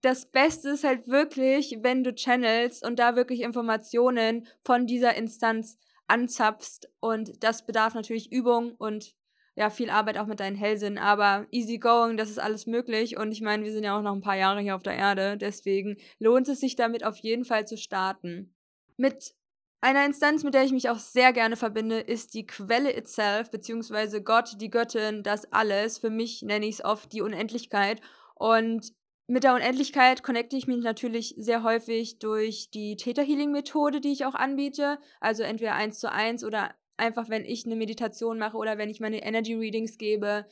das 0.00 0.26
Beste 0.30 0.70
ist 0.70 0.84
halt 0.84 1.08
wirklich, 1.08 1.78
wenn 1.80 2.04
du 2.04 2.14
channelst 2.14 2.86
und 2.86 2.98
da 2.98 3.16
wirklich 3.16 3.40
Informationen 3.40 4.46
von 4.64 4.86
dieser 4.86 5.16
Instanz 5.16 5.76
anzapfst. 6.06 6.88
Und 7.00 7.42
das 7.42 7.66
bedarf 7.66 7.94
natürlich 7.94 8.30
Übung 8.30 8.76
und 8.78 9.14
ja, 9.58 9.70
viel 9.70 9.90
Arbeit 9.90 10.18
auch 10.18 10.26
mit 10.26 10.38
deinen 10.38 10.54
Hellsinn, 10.54 10.98
aber 10.98 11.48
easy 11.50 11.78
going, 11.78 12.16
das 12.16 12.30
ist 12.30 12.38
alles 12.38 12.68
möglich. 12.68 13.16
Und 13.16 13.32
ich 13.32 13.40
meine, 13.40 13.64
wir 13.64 13.72
sind 13.72 13.82
ja 13.82 13.98
auch 13.98 14.02
noch 14.02 14.14
ein 14.14 14.20
paar 14.20 14.36
Jahre 14.36 14.60
hier 14.60 14.76
auf 14.76 14.84
der 14.84 14.94
Erde, 14.94 15.36
deswegen 15.36 15.96
lohnt 16.20 16.46
es 16.46 16.60
sich 16.60 16.76
damit 16.76 17.04
auf 17.04 17.16
jeden 17.16 17.44
Fall 17.44 17.66
zu 17.66 17.76
starten. 17.76 18.54
Mit 18.96 19.34
einer 19.80 20.06
Instanz, 20.06 20.44
mit 20.44 20.54
der 20.54 20.62
ich 20.62 20.70
mich 20.70 20.90
auch 20.90 21.00
sehr 21.00 21.32
gerne 21.32 21.56
verbinde, 21.56 21.98
ist 21.98 22.34
die 22.34 22.46
Quelle 22.46 22.96
itself, 22.96 23.50
beziehungsweise 23.50 24.22
Gott, 24.22 24.60
die 24.60 24.70
Göttin, 24.70 25.24
das 25.24 25.52
alles. 25.52 25.98
Für 25.98 26.10
mich 26.10 26.42
nenne 26.42 26.66
ich 26.66 26.76
es 26.76 26.84
oft 26.84 27.12
die 27.12 27.22
Unendlichkeit. 27.22 28.00
Und 28.36 28.92
mit 29.26 29.42
der 29.42 29.54
Unendlichkeit 29.54 30.22
connecte 30.22 30.56
ich 30.56 30.68
mich 30.68 30.84
natürlich 30.84 31.34
sehr 31.36 31.64
häufig 31.64 32.20
durch 32.20 32.70
die 32.70 32.94
Theta 32.94 33.22
Healing 33.22 33.50
Methode, 33.50 34.00
die 34.00 34.12
ich 34.12 34.24
auch 34.24 34.36
anbiete. 34.36 34.98
Also 35.18 35.42
entweder 35.42 35.74
eins 35.74 35.98
zu 35.98 36.12
eins 36.12 36.44
oder 36.44 36.70
einfach, 36.98 37.28
wenn 37.28 37.44
ich 37.44 37.64
eine 37.64 37.76
Meditation 37.76 38.38
mache 38.38 38.56
oder 38.56 38.78
wenn 38.78 38.90
ich 38.90 39.00
meine 39.00 39.22
Energy 39.22 39.54
Readings 39.54 39.98
gebe. 39.98 40.46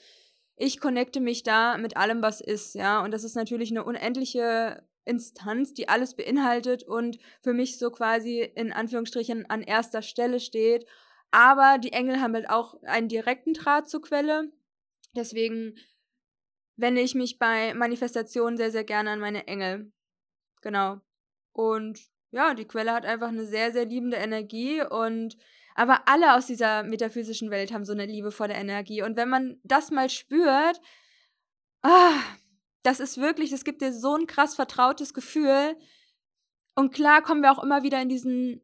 Ich 0.56 0.80
connecte 0.80 1.20
mich 1.20 1.42
da 1.42 1.76
mit 1.76 1.96
allem, 1.96 2.22
was 2.22 2.40
ist, 2.40 2.74
ja. 2.74 3.02
Und 3.04 3.12
das 3.12 3.24
ist 3.24 3.34
natürlich 3.34 3.70
eine 3.70 3.84
unendliche 3.84 4.82
Instanz, 5.04 5.74
die 5.74 5.88
alles 5.88 6.14
beinhaltet 6.14 6.82
und 6.82 7.18
für 7.42 7.52
mich 7.52 7.78
so 7.78 7.90
quasi 7.90 8.40
in 8.54 8.72
Anführungsstrichen 8.72 9.48
an 9.48 9.62
erster 9.62 10.02
Stelle 10.02 10.40
steht. 10.40 10.86
Aber 11.30 11.78
die 11.78 11.92
Engel 11.92 12.20
haben 12.20 12.34
halt 12.34 12.48
auch 12.48 12.82
einen 12.82 13.08
direkten 13.08 13.52
Draht 13.52 13.88
zur 13.88 14.02
Quelle. 14.02 14.50
Deswegen 15.14 15.76
wende 16.76 17.00
ich 17.00 17.14
mich 17.14 17.38
bei 17.38 17.74
Manifestationen 17.74 18.56
sehr, 18.56 18.70
sehr 18.70 18.84
gerne 18.84 19.10
an 19.10 19.20
meine 19.20 19.46
Engel. 19.46 19.92
Genau. 20.60 21.00
Und 21.52 22.00
ja, 22.30 22.54
die 22.54 22.66
Quelle 22.66 22.92
hat 22.92 23.06
einfach 23.06 23.28
eine 23.28 23.46
sehr, 23.46 23.72
sehr 23.72 23.86
liebende 23.86 24.16
Energie 24.18 24.82
und 24.82 25.36
aber 25.76 26.08
alle 26.08 26.34
aus 26.34 26.46
dieser 26.46 26.82
metaphysischen 26.84 27.50
Welt 27.50 27.72
haben 27.72 27.84
so 27.84 27.92
eine 27.92 28.06
liebevolle 28.06 28.54
Energie. 28.54 29.02
Und 29.02 29.16
wenn 29.16 29.28
man 29.28 29.60
das 29.62 29.90
mal 29.90 30.08
spürt, 30.08 30.80
ah, 31.82 32.18
das 32.82 32.98
ist 32.98 33.18
wirklich, 33.18 33.50
das 33.50 33.62
gibt 33.62 33.82
dir 33.82 33.92
so 33.92 34.14
ein 34.14 34.26
krass 34.26 34.54
vertrautes 34.54 35.12
Gefühl. 35.12 35.76
Und 36.74 36.94
klar 36.94 37.20
kommen 37.20 37.42
wir 37.42 37.52
auch 37.52 37.62
immer 37.62 37.82
wieder 37.82 38.00
in 38.00 38.08
diesen 38.08 38.62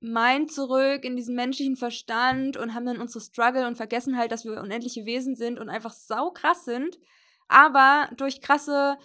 Mind 0.00 0.52
zurück, 0.52 1.04
in 1.04 1.16
diesen 1.16 1.34
menschlichen 1.34 1.76
Verstand 1.76 2.58
und 2.58 2.74
haben 2.74 2.84
dann 2.84 3.00
unsere 3.00 3.24
Struggle 3.24 3.66
und 3.66 3.76
vergessen 3.76 4.18
halt, 4.18 4.30
dass 4.30 4.44
wir 4.44 4.60
unendliche 4.60 5.06
Wesen 5.06 5.36
sind 5.36 5.58
und 5.58 5.70
einfach 5.70 5.94
sau 5.94 6.30
krass 6.30 6.66
sind. 6.66 6.98
Aber 7.48 8.10
durch 8.18 8.42
krasse, 8.42 8.98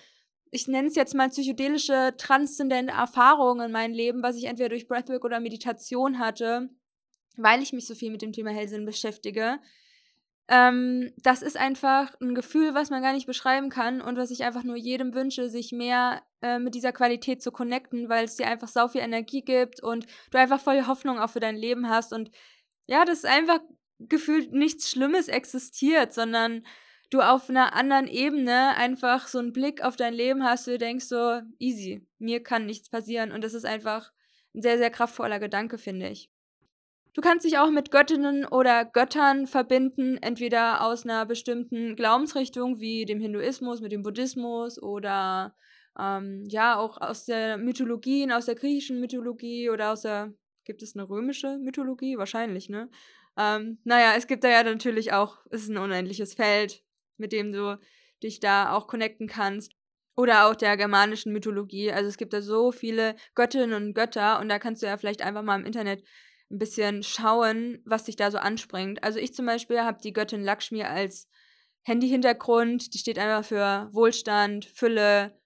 ich 0.52 0.68
nenne 0.68 0.90
es 0.90 0.96
jetzt 0.96 1.16
mal 1.16 1.30
psychedelische, 1.30 2.16
transzendente 2.18 2.92
Erfahrungen 2.92 3.68
in 3.68 3.72
meinem 3.72 3.94
Leben, 3.94 4.24
was 4.24 4.36
ich 4.36 4.44
entweder 4.44 4.70
durch 4.70 4.90
Breathwork 4.90 5.24
oder 5.24 5.40
Meditation 5.40 6.20
hatte, 6.20 6.70
weil 7.42 7.62
ich 7.62 7.74
mich 7.74 7.88
so 7.88 7.96
viel 7.96 8.12
mit 8.12 8.22
dem 8.22 8.34
Thema 8.34 8.52
Hellsinn 8.52 8.86
beschäftige, 8.86 9.60
Ähm, 10.52 11.14
das 11.18 11.44
ist 11.44 11.58
einfach 11.58 12.20
ein 12.22 12.34
Gefühl, 12.34 12.74
was 12.74 12.90
man 12.90 13.04
gar 13.04 13.14
nicht 13.14 13.28
beschreiben 13.28 13.70
kann 13.70 14.02
und 14.02 14.18
was 14.18 14.32
ich 14.32 14.44
einfach 14.44 14.64
nur 14.64 14.78
jedem 14.78 15.14
wünsche, 15.14 15.48
sich 15.48 15.72
mehr 15.72 16.24
äh, 16.42 16.58
mit 16.58 16.74
dieser 16.74 16.92
Qualität 16.92 17.44
zu 17.44 17.52
connecten, 17.52 18.10
weil 18.10 18.26
es 18.26 18.36
dir 18.36 18.48
einfach 18.48 18.68
sau 18.68 18.88
viel 18.88 19.02
Energie 19.02 19.44
gibt 19.44 19.84
und 19.84 20.08
du 20.32 20.40
einfach 20.40 20.60
voll 20.60 20.88
Hoffnung 20.88 21.20
auch 21.20 21.30
für 21.30 21.40
dein 21.40 21.56
Leben 21.56 21.88
hast. 21.88 22.14
Und 22.14 22.32
ja, 22.88 23.06
das 23.06 23.20
ist 23.20 23.26
einfach 23.28 23.60
gefühlt 24.00 24.52
nichts 24.52 24.90
Schlimmes 24.90 25.28
existiert, 25.28 26.14
sondern 26.14 26.66
du 27.12 27.22
auf 27.22 27.50
einer 27.50 27.76
anderen 27.76 28.08
Ebene 28.08 28.76
einfach 28.76 29.28
so 29.28 29.38
einen 29.38 29.54
Blick 29.54 29.84
auf 29.84 29.98
dein 29.98 30.16
Leben 30.16 30.44
hast, 30.44 30.66
du 30.66 30.80
denkst 30.80 31.06
so, 31.06 31.42
easy, 31.60 32.08
mir 32.18 32.42
kann 32.42 32.66
nichts 32.66 32.90
passieren. 32.90 33.32
Und 33.32 33.44
das 33.44 33.54
ist 33.54 33.66
einfach 33.66 34.12
ein 34.56 34.64
sehr, 34.64 34.80
sehr 34.80 34.90
kraftvoller 34.90 35.40
Gedanke, 35.40 35.78
finde 35.78 36.10
ich. 36.10 36.32
Du 37.20 37.28
kannst 37.28 37.46
dich 37.46 37.58
auch 37.58 37.70
mit 37.70 37.92
Göttinnen 37.92 38.46
oder 38.46 38.86
Göttern 38.86 39.46
verbinden, 39.46 40.16
entweder 40.22 40.86
aus 40.86 41.04
einer 41.04 41.26
bestimmten 41.26 41.98
Glaubensrichtung 41.98 42.80
wie 42.80 43.04
dem 43.04 43.20
Hinduismus, 43.20 43.82
mit 43.82 43.92
dem 43.92 44.04
Buddhismus 44.04 44.82
oder 44.82 45.54
ähm, 46.00 46.46
ja 46.48 46.78
auch 46.78 46.96
aus 47.02 47.26
der 47.26 47.58
Mythologie, 47.58 48.32
aus 48.32 48.46
der 48.46 48.56
griechischen 48.56 49.02
Mythologie 49.02 49.70
oder 49.70 49.92
aus 49.92 50.04
der, 50.04 50.34
gibt 50.64 50.82
es 50.82 50.96
eine 50.96 51.10
römische 51.10 51.58
Mythologie? 51.58 52.18
Wahrscheinlich, 52.18 52.70
ne? 52.70 52.90
Ähm, 53.38 53.80
naja, 53.84 54.14
es 54.16 54.26
gibt 54.26 54.46
da 54.46 54.50
ja 54.50 54.64
natürlich 54.64 55.12
auch, 55.12 55.40
es 55.50 55.64
ist 55.64 55.72
ein 55.72 55.78
unendliches 55.78 56.36
Feld, 56.36 56.86
mit 57.18 57.34
dem 57.34 57.52
du 57.52 57.78
dich 58.24 58.40
da 58.40 58.72
auch 58.72 58.88
connecten 58.88 59.28
kannst. 59.28 59.74
Oder 60.16 60.48
auch 60.48 60.56
der 60.56 60.78
germanischen 60.78 61.34
Mythologie. 61.34 61.92
Also 61.92 62.10
es 62.10 62.18
gibt 62.18 62.34
da 62.34 62.42
so 62.42 62.72
viele 62.74 63.16
Göttinnen 63.36 63.74
und 63.74 63.94
Götter 63.94 64.40
und 64.40 64.50
da 64.50 64.60
kannst 64.60 64.82
du 64.82 64.86
ja 64.86 64.98
vielleicht 64.98 65.22
einfach 65.22 65.44
mal 65.44 65.60
im 65.60 65.66
Internet 65.66 66.04
ein 66.52 66.58
bisschen 66.58 67.04
schauen, 67.04 67.82
was 67.86 68.06
dich 68.06 68.16
da 68.16 68.32
so 68.32 68.38
anspringt. 68.38 69.04
Also 69.04 69.20
ich 69.20 69.34
zum 69.34 69.46
Beispiel 69.46 69.82
habe 69.82 70.02
die 70.02 70.14
Göttin 70.14 70.44
Lakshmi 70.44 70.84
als 70.84 71.28
Handy-Hintergrund. 71.84 72.94
Die 72.94 72.98
steht 72.98 73.20
einfach 73.20 73.46
für 73.46 73.90
Wohlstand, 73.92 74.66
Fülle, 74.66 75.40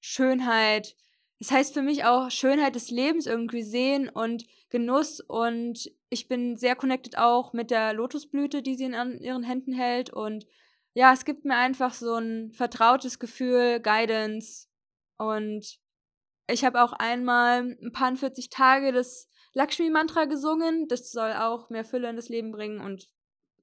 Schönheit. 0.00 0.96
Das 1.38 1.50
heißt 1.50 1.74
für 1.74 1.82
mich 1.82 2.04
auch 2.04 2.30
Schönheit 2.30 2.74
des 2.74 2.90
Lebens 2.90 3.26
irgendwie 3.26 3.62
sehen 3.62 4.08
und 4.08 4.44
Genuss. 4.70 5.20
Und 5.20 5.90
ich 6.10 6.26
bin 6.26 6.56
sehr 6.56 6.74
connected 6.74 7.16
auch 7.16 7.52
mit 7.52 7.70
der 7.70 7.92
Lotusblüte, 7.92 8.62
die 8.62 8.74
sie 8.74 8.84
in 8.84 9.18
ihren 9.20 9.44
Händen 9.44 9.72
hält. 9.72 10.10
Und 10.10 10.46
ja, 10.94 11.12
es 11.12 11.24
gibt 11.24 11.44
mir 11.44 11.56
einfach 11.56 11.94
so 11.94 12.14
ein 12.14 12.50
vertrautes 12.52 13.20
Gefühl, 13.20 13.80
Guidance. 13.80 14.66
Und 15.16 15.78
ich 16.50 16.64
habe 16.64 16.82
auch 16.82 16.92
einmal 16.92 17.76
ein 17.82 17.92
paar 17.92 18.14
40 18.14 18.50
Tage 18.50 18.92
das 18.92 19.28
Lakshmi-Mantra 19.54 20.24
gesungen. 20.24 20.88
Das 20.88 21.10
soll 21.10 21.32
auch 21.32 21.70
mehr 21.70 21.84
Fülle 21.84 22.08
in 22.08 22.16
das 22.16 22.28
Leben 22.28 22.52
bringen. 22.52 22.80
Und 22.80 23.08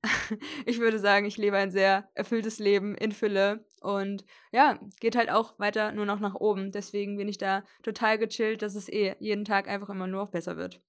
ich 0.65 0.79
würde 0.79 0.99
sagen, 0.99 1.25
ich 1.25 1.37
lebe 1.37 1.57
ein 1.57 1.71
sehr 1.71 2.09
erfülltes 2.13 2.59
Leben 2.59 2.95
in 2.95 3.11
Fülle. 3.11 3.65
Und 3.81 4.25
ja, 4.51 4.79
geht 4.99 5.15
halt 5.15 5.31
auch 5.31 5.57
weiter 5.59 5.91
nur 5.91 6.05
noch 6.05 6.19
nach 6.19 6.35
oben. 6.35 6.71
Deswegen 6.71 7.17
bin 7.17 7.27
ich 7.27 7.37
da 7.37 7.63
total 7.83 8.17
gechillt, 8.17 8.61
dass 8.61 8.75
es 8.75 8.89
eh 8.89 9.15
jeden 9.19 9.45
Tag 9.45 9.67
einfach 9.67 9.89
immer 9.89 10.07
nur 10.07 10.21
noch 10.21 10.31
besser 10.31 10.57
wird. 10.57 10.81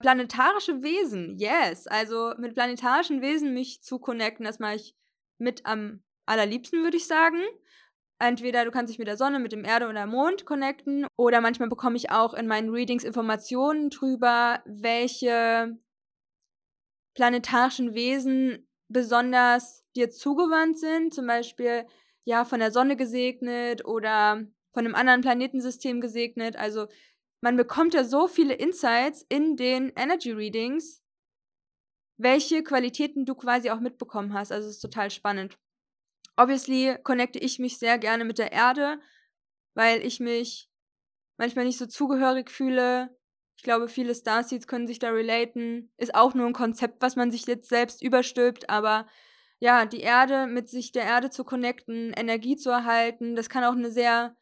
Planetarische 0.00 0.82
Wesen, 0.82 1.36
yes. 1.38 1.86
Also 1.86 2.34
mit 2.38 2.54
planetarischen 2.54 3.20
Wesen 3.20 3.54
mich 3.54 3.82
zu 3.82 3.98
connecten, 3.98 4.44
das 4.44 4.60
mache 4.60 4.76
ich 4.76 4.96
mit 5.38 5.66
am 5.66 6.02
allerliebsten, 6.26 6.82
würde 6.82 6.96
ich 6.96 7.06
sagen. 7.06 7.40
Entweder 8.20 8.64
du 8.64 8.72
kannst 8.72 8.90
dich 8.90 8.98
mit 8.98 9.06
der 9.06 9.16
Sonne, 9.16 9.38
mit 9.38 9.52
dem 9.52 9.64
Erde 9.64 9.88
oder 9.88 10.06
Mond 10.06 10.44
connecten 10.44 11.06
oder 11.16 11.40
manchmal 11.40 11.68
bekomme 11.68 11.96
ich 11.96 12.10
auch 12.10 12.34
in 12.34 12.48
meinen 12.48 12.70
Readings 12.70 13.04
Informationen 13.04 13.90
drüber, 13.90 14.60
welche 14.66 15.78
planetarischen 17.14 17.94
Wesen 17.94 18.68
besonders 18.88 19.84
dir 19.94 20.10
zugewandt 20.10 20.78
sind, 20.78 21.14
zum 21.14 21.26
Beispiel 21.26 21.86
ja 22.24 22.44
von 22.44 22.58
der 22.58 22.72
Sonne 22.72 22.96
gesegnet 22.96 23.84
oder 23.84 24.44
von 24.72 24.84
einem 24.84 24.94
anderen 24.94 25.20
Planetensystem 25.20 26.00
gesegnet. 26.00 26.56
Also 26.56 26.88
man 27.40 27.56
bekommt 27.56 27.94
ja 27.94 28.04
so 28.04 28.26
viele 28.26 28.54
Insights 28.54 29.24
in 29.28 29.56
den 29.56 29.92
Energy 29.96 30.32
Readings, 30.32 31.02
welche 32.16 32.64
Qualitäten 32.64 33.24
du 33.24 33.34
quasi 33.34 33.70
auch 33.70 33.80
mitbekommen 33.80 34.32
hast. 34.34 34.50
Also 34.50 34.68
es 34.68 34.76
ist 34.76 34.80
total 34.80 35.10
spannend. 35.10 35.56
Obviously 36.38 36.96
connecte 37.02 37.40
ich 37.40 37.58
mich 37.58 37.78
sehr 37.78 37.98
gerne 37.98 38.24
mit 38.24 38.38
der 38.38 38.52
Erde, 38.52 39.00
weil 39.74 40.06
ich 40.06 40.20
mich 40.20 40.70
manchmal 41.36 41.64
nicht 41.64 41.78
so 41.78 41.86
zugehörig 41.86 42.48
fühle. 42.48 43.10
Ich 43.56 43.64
glaube, 43.64 43.88
viele 43.88 44.14
Starseeds 44.14 44.68
können 44.68 44.86
sich 44.86 45.00
da 45.00 45.10
relaten. 45.10 45.92
Ist 45.96 46.14
auch 46.14 46.34
nur 46.34 46.46
ein 46.46 46.52
Konzept, 46.52 47.02
was 47.02 47.16
man 47.16 47.32
sich 47.32 47.44
jetzt 47.46 47.68
selbst 47.68 48.02
überstülpt, 48.02 48.70
aber 48.70 49.08
ja, 49.58 49.84
die 49.84 50.00
Erde, 50.00 50.46
mit 50.46 50.68
sich 50.68 50.92
der 50.92 51.02
Erde 51.02 51.30
zu 51.30 51.42
connecten, 51.42 52.12
Energie 52.12 52.54
zu 52.54 52.70
erhalten, 52.70 53.34
das 53.34 53.48
kann 53.48 53.64
auch 53.64 53.72
eine 53.72 53.90
sehr, 53.90 54.36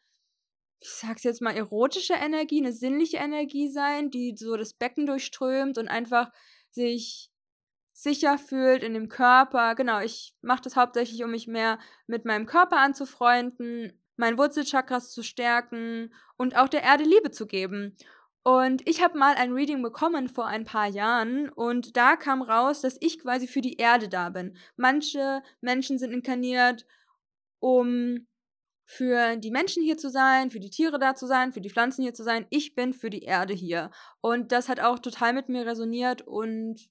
ich 0.79 0.89
sag's 0.89 1.23
jetzt 1.23 1.41
mal, 1.41 1.55
erotische 1.55 2.13
Energie, 2.13 2.61
eine 2.61 2.73
sinnliche 2.73 3.17
Energie 3.17 3.71
sein, 3.71 4.11
die 4.11 4.35
so 4.37 4.55
das 4.55 4.75
Becken 4.75 5.07
durchströmt 5.07 5.79
und 5.79 5.87
einfach 5.87 6.31
sich 6.69 7.31
sicher 7.97 8.37
fühlt 8.37 8.83
in 8.83 8.93
dem 8.93 9.09
Körper. 9.09 9.73
Genau, 9.73 9.99
ich 10.01 10.35
mache 10.41 10.61
das 10.61 10.75
hauptsächlich, 10.75 11.23
um 11.23 11.31
mich 11.31 11.47
mehr 11.47 11.79
mit 12.05 12.25
meinem 12.25 12.45
Körper 12.45 12.77
anzufreunden, 12.77 13.99
mein 14.17 14.37
Wurzelchakras 14.37 15.11
zu 15.11 15.23
stärken 15.23 16.13
und 16.37 16.55
auch 16.55 16.67
der 16.67 16.83
Erde 16.83 17.03
Liebe 17.03 17.31
zu 17.31 17.47
geben. 17.47 17.97
Und 18.43 18.87
ich 18.87 19.03
habe 19.03 19.17
mal 19.17 19.33
ein 19.35 19.51
Reading 19.51 19.81
bekommen 19.81 20.29
vor 20.29 20.45
ein 20.45 20.63
paar 20.63 20.87
Jahren 20.87 21.49
und 21.49 21.97
da 21.97 22.15
kam 22.15 22.43
raus, 22.43 22.81
dass 22.81 22.97
ich 23.01 23.19
quasi 23.19 23.47
für 23.47 23.61
die 23.61 23.77
Erde 23.77 24.09
da 24.09 24.29
bin. 24.29 24.55
Manche 24.75 25.41
Menschen 25.59 25.97
sind 25.97 26.13
inkarniert, 26.13 26.85
um 27.59 28.27
für 28.85 29.37
die 29.37 29.51
Menschen 29.51 29.83
hier 29.83 29.97
zu 29.97 30.09
sein, 30.09 30.51
für 30.51 30.59
die 30.59 30.69
Tiere 30.69 30.99
da 30.99 31.15
zu 31.15 31.25
sein, 31.25 31.51
für 31.51 31.61
die 31.61 31.71
Pflanzen 31.71 32.03
hier 32.03 32.13
zu 32.13 32.23
sein. 32.23 32.45
Ich 32.51 32.75
bin 32.75 32.93
für 32.93 33.09
die 33.09 33.23
Erde 33.23 33.53
hier. 33.55 33.89
Und 34.21 34.51
das 34.51 34.69
hat 34.69 34.79
auch 34.79 34.99
total 34.99 35.33
mit 35.33 35.49
mir 35.49 35.65
resoniert 35.65 36.21
und 36.21 36.89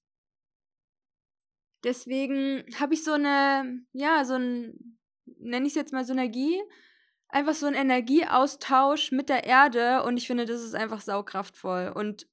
Deswegen 1.87 2.65
habe 2.81 2.95
ich 2.95 3.05
so 3.05 3.13
eine, 3.13 3.81
ja, 3.93 4.25
so 4.25 4.35
ein, 4.35 4.99
nenne 5.39 5.67
ich 5.67 5.71
es 5.71 5.77
jetzt 5.77 5.93
mal 5.93 6.05
Synergie, 6.05 6.61
einfach 7.29 7.55
so 7.55 7.67
ein 7.67 7.75
Energieaustausch 7.75 9.13
mit 9.13 9.29
der 9.29 9.45
Erde 9.45 10.03
und 10.03 10.17
ich 10.17 10.27
finde, 10.27 10.47
das 10.47 10.63
ist 10.63 10.75
einfach 10.75 11.01
saukraftvoll 11.01 11.93
und 11.95 12.27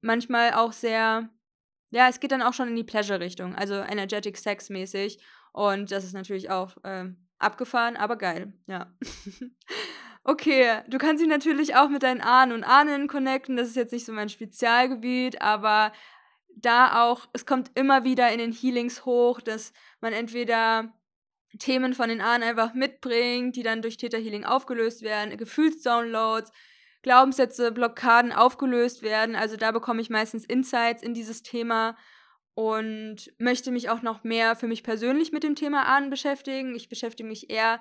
manchmal 0.00 0.54
auch 0.54 0.72
sehr, 0.72 1.30
ja, 1.90 2.08
es 2.08 2.18
geht 2.18 2.32
dann 2.32 2.42
auch 2.42 2.52
schon 2.52 2.66
in 2.66 2.74
die 2.74 2.82
Pleasure-Richtung, 2.82 3.54
also 3.54 3.74
Energetic 3.74 4.36
Sex 4.38 4.70
mäßig 4.70 5.22
und 5.52 5.92
das 5.92 6.02
ist 6.02 6.14
natürlich 6.14 6.50
auch 6.50 6.76
äh, 6.82 7.04
abgefahren, 7.38 7.96
aber 7.96 8.16
geil, 8.16 8.54
ja. 8.66 8.92
okay, 10.24 10.82
du 10.88 10.98
kannst 10.98 11.22
dich 11.22 11.30
natürlich 11.30 11.76
auch 11.76 11.90
mit 11.90 12.02
deinen 12.02 12.22
Ahnen 12.22 12.50
und 12.50 12.64
Ahnen 12.64 13.06
connecten, 13.06 13.56
das 13.56 13.68
ist 13.68 13.76
jetzt 13.76 13.92
nicht 13.92 14.04
so 14.04 14.12
mein 14.12 14.30
Spezialgebiet, 14.30 15.40
aber 15.42 15.92
da 16.56 17.04
auch, 17.04 17.28
es 17.32 17.46
kommt 17.46 17.70
immer 17.74 18.04
wieder 18.04 18.32
in 18.32 18.38
den 18.38 18.52
Healings 18.52 19.04
hoch, 19.04 19.40
dass 19.40 19.72
man 20.00 20.12
entweder 20.12 20.92
Themen 21.58 21.94
von 21.94 22.08
den 22.08 22.20
Ahnen 22.20 22.42
einfach 22.42 22.74
mitbringt, 22.74 23.56
die 23.56 23.62
dann 23.62 23.82
durch 23.82 23.96
Theta 23.96 24.18
Healing 24.18 24.44
aufgelöst 24.44 25.02
werden, 25.02 25.36
Gefühlsdownloads, 25.36 26.50
Glaubenssätze, 27.02 27.72
Blockaden 27.72 28.32
aufgelöst 28.32 29.02
werden. 29.02 29.36
Also 29.36 29.56
da 29.56 29.70
bekomme 29.70 30.00
ich 30.00 30.10
meistens 30.10 30.44
Insights 30.44 31.02
in 31.02 31.14
dieses 31.14 31.42
Thema 31.42 31.96
und 32.54 33.32
möchte 33.38 33.70
mich 33.70 33.90
auch 33.90 34.02
noch 34.02 34.24
mehr 34.24 34.56
für 34.56 34.66
mich 34.66 34.82
persönlich 34.82 35.30
mit 35.30 35.42
dem 35.42 35.54
Thema 35.54 35.86
Ahnen 35.86 36.10
beschäftigen. 36.10 36.74
Ich 36.74 36.88
beschäftige 36.88 37.28
mich 37.28 37.50
eher 37.50 37.80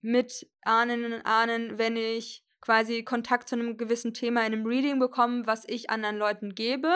mit 0.00 0.50
Ahnen 0.62 1.04
und 1.04 1.22
Ahnen, 1.24 1.78
wenn 1.78 1.96
ich 1.96 2.44
quasi 2.60 3.04
Kontakt 3.04 3.48
zu 3.48 3.54
einem 3.54 3.76
gewissen 3.76 4.12
Thema 4.12 4.40
in 4.40 4.52
einem 4.52 4.66
Reading 4.66 4.98
bekomme, 4.98 5.46
was 5.46 5.66
ich 5.68 5.90
anderen 5.90 6.16
Leuten 6.16 6.54
gebe. 6.54 6.92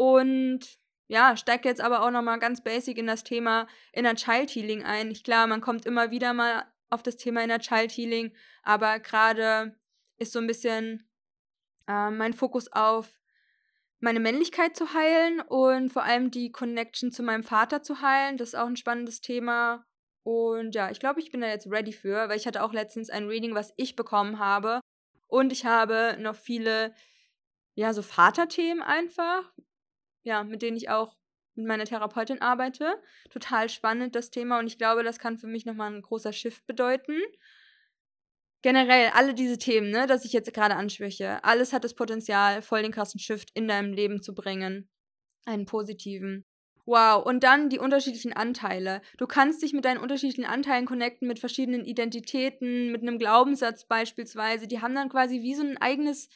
Und 0.00 0.60
ja, 1.08 1.36
steigt 1.36 1.66
jetzt 1.66 1.82
aber 1.82 2.02
auch 2.02 2.10
nochmal 2.10 2.38
ganz 2.38 2.64
basic 2.64 2.96
in 2.96 3.06
das 3.06 3.22
Thema 3.22 3.66
Inner 3.92 4.14
Child 4.14 4.48
Healing 4.48 4.82
ein. 4.82 5.10
Ich, 5.10 5.22
klar, 5.24 5.46
man 5.46 5.60
kommt 5.60 5.84
immer 5.84 6.10
wieder 6.10 6.32
mal 6.32 6.64
auf 6.88 7.02
das 7.02 7.18
Thema 7.18 7.44
Inner 7.44 7.58
Child 7.58 7.92
Healing, 7.92 8.32
aber 8.62 8.98
gerade 8.98 9.78
ist 10.16 10.32
so 10.32 10.38
ein 10.38 10.46
bisschen 10.46 11.06
äh, 11.86 12.08
mein 12.08 12.32
Fokus 12.32 12.72
auf 12.72 13.20
meine 13.98 14.20
Männlichkeit 14.20 14.74
zu 14.74 14.94
heilen 14.94 15.42
und 15.42 15.92
vor 15.92 16.04
allem 16.04 16.30
die 16.30 16.50
Connection 16.50 17.12
zu 17.12 17.22
meinem 17.22 17.44
Vater 17.44 17.82
zu 17.82 18.00
heilen. 18.00 18.38
Das 18.38 18.48
ist 18.48 18.54
auch 18.54 18.68
ein 18.68 18.76
spannendes 18.76 19.20
Thema. 19.20 19.84
Und 20.22 20.74
ja, 20.74 20.90
ich 20.90 20.98
glaube, 20.98 21.20
ich 21.20 21.30
bin 21.30 21.42
da 21.42 21.48
jetzt 21.48 21.70
ready 21.70 21.92
für, 21.92 22.30
weil 22.30 22.38
ich 22.38 22.46
hatte 22.46 22.62
auch 22.62 22.72
letztens 22.72 23.10
ein 23.10 23.28
Reading, 23.28 23.54
was 23.54 23.74
ich 23.76 23.96
bekommen 23.96 24.38
habe. 24.38 24.80
Und 25.26 25.52
ich 25.52 25.66
habe 25.66 26.16
noch 26.18 26.36
viele, 26.36 26.94
ja, 27.74 27.92
so 27.92 28.00
Vaterthemen 28.00 28.82
einfach 28.82 29.52
ja, 30.22 30.44
mit 30.44 30.62
denen 30.62 30.76
ich 30.76 30.88
auch 30.90 31.16
mit 31.54 31.66
meiner 31.66 31.84
Therapeutin 31.84 32.40
arbeite. 32.40 33.00
Total 33.30 33.68
spannend 33.68 34.14
das 34.14 34.30
Thema 34.30 34.58
und 34.58 34.66
ich 34.66 34.78
glaube, 34.78 35.02
das 35.02 35.18
kann 35.18 35.38
für 35.38 35.46
mich 35.46 35.66
nochmal 35.66 35.92
ein 35.92 36.02
großer 36.02 36.32
Shift 36.32 36.66
bedeuten. 36.66 37.20
Generell, 38.62 39.10
alle 39.14 39.32
diese 39.34 39.58
Themen, 39.58 39.90
ne, 39.90 40.06
das 40.06 40.24
ich 40.24 40.32
jetzt 40.32 40.52
gerade 40.52 40.76
anspreche, 40.76 41.42
alles 41.44 41.72
hat 41.72 41.82
das 41.82 41.94
Potenzial, 41.94 42.60
voll 42.60 42.82
den 42.82 42.92
krassen 42.92 43.18
Shift 43.18 43.50
in 43.54 43.66
deinem 43.66 43.92
Leben 43.92 44.22
zu 44.22 44.34
bringen. 44.34 44.90
Einen 45.46 45.64
positiven. 45.64 46.44
Wow, 46.84 47.24
und 47.24 47.44
dann 47.44 47.68
die 47.68 47.78
unterschiedlichen 47.78 48.32
Anteile. 48.32 49.00
Du 49.16 49.26
kannst 49.26 49.62
dich 49.62 49.72
mit 49.72 49.84
deinen 49.84 50.00
unterschiedlichen 50.00 50.44
Anteilen 50.44 50.86
connecten, 50.86 51.28
mit 51.28 51.38
verschiedenen 51.38 51.84
Identitäten, 51.84 52.90
mit 52.90 53.02
einem 53.02 53.18
Glaubenssatz 53.18 53.84
beispielsweise. 53.86 54.66
Die 54.66 54.80
haben 54.80 54.94
dann 54.94 55.08
quasi 55.08 55.40
wie 55.40 55.54
so 55.54 55.62
ein 55.62 55.78
eigenes. 55.78 56.28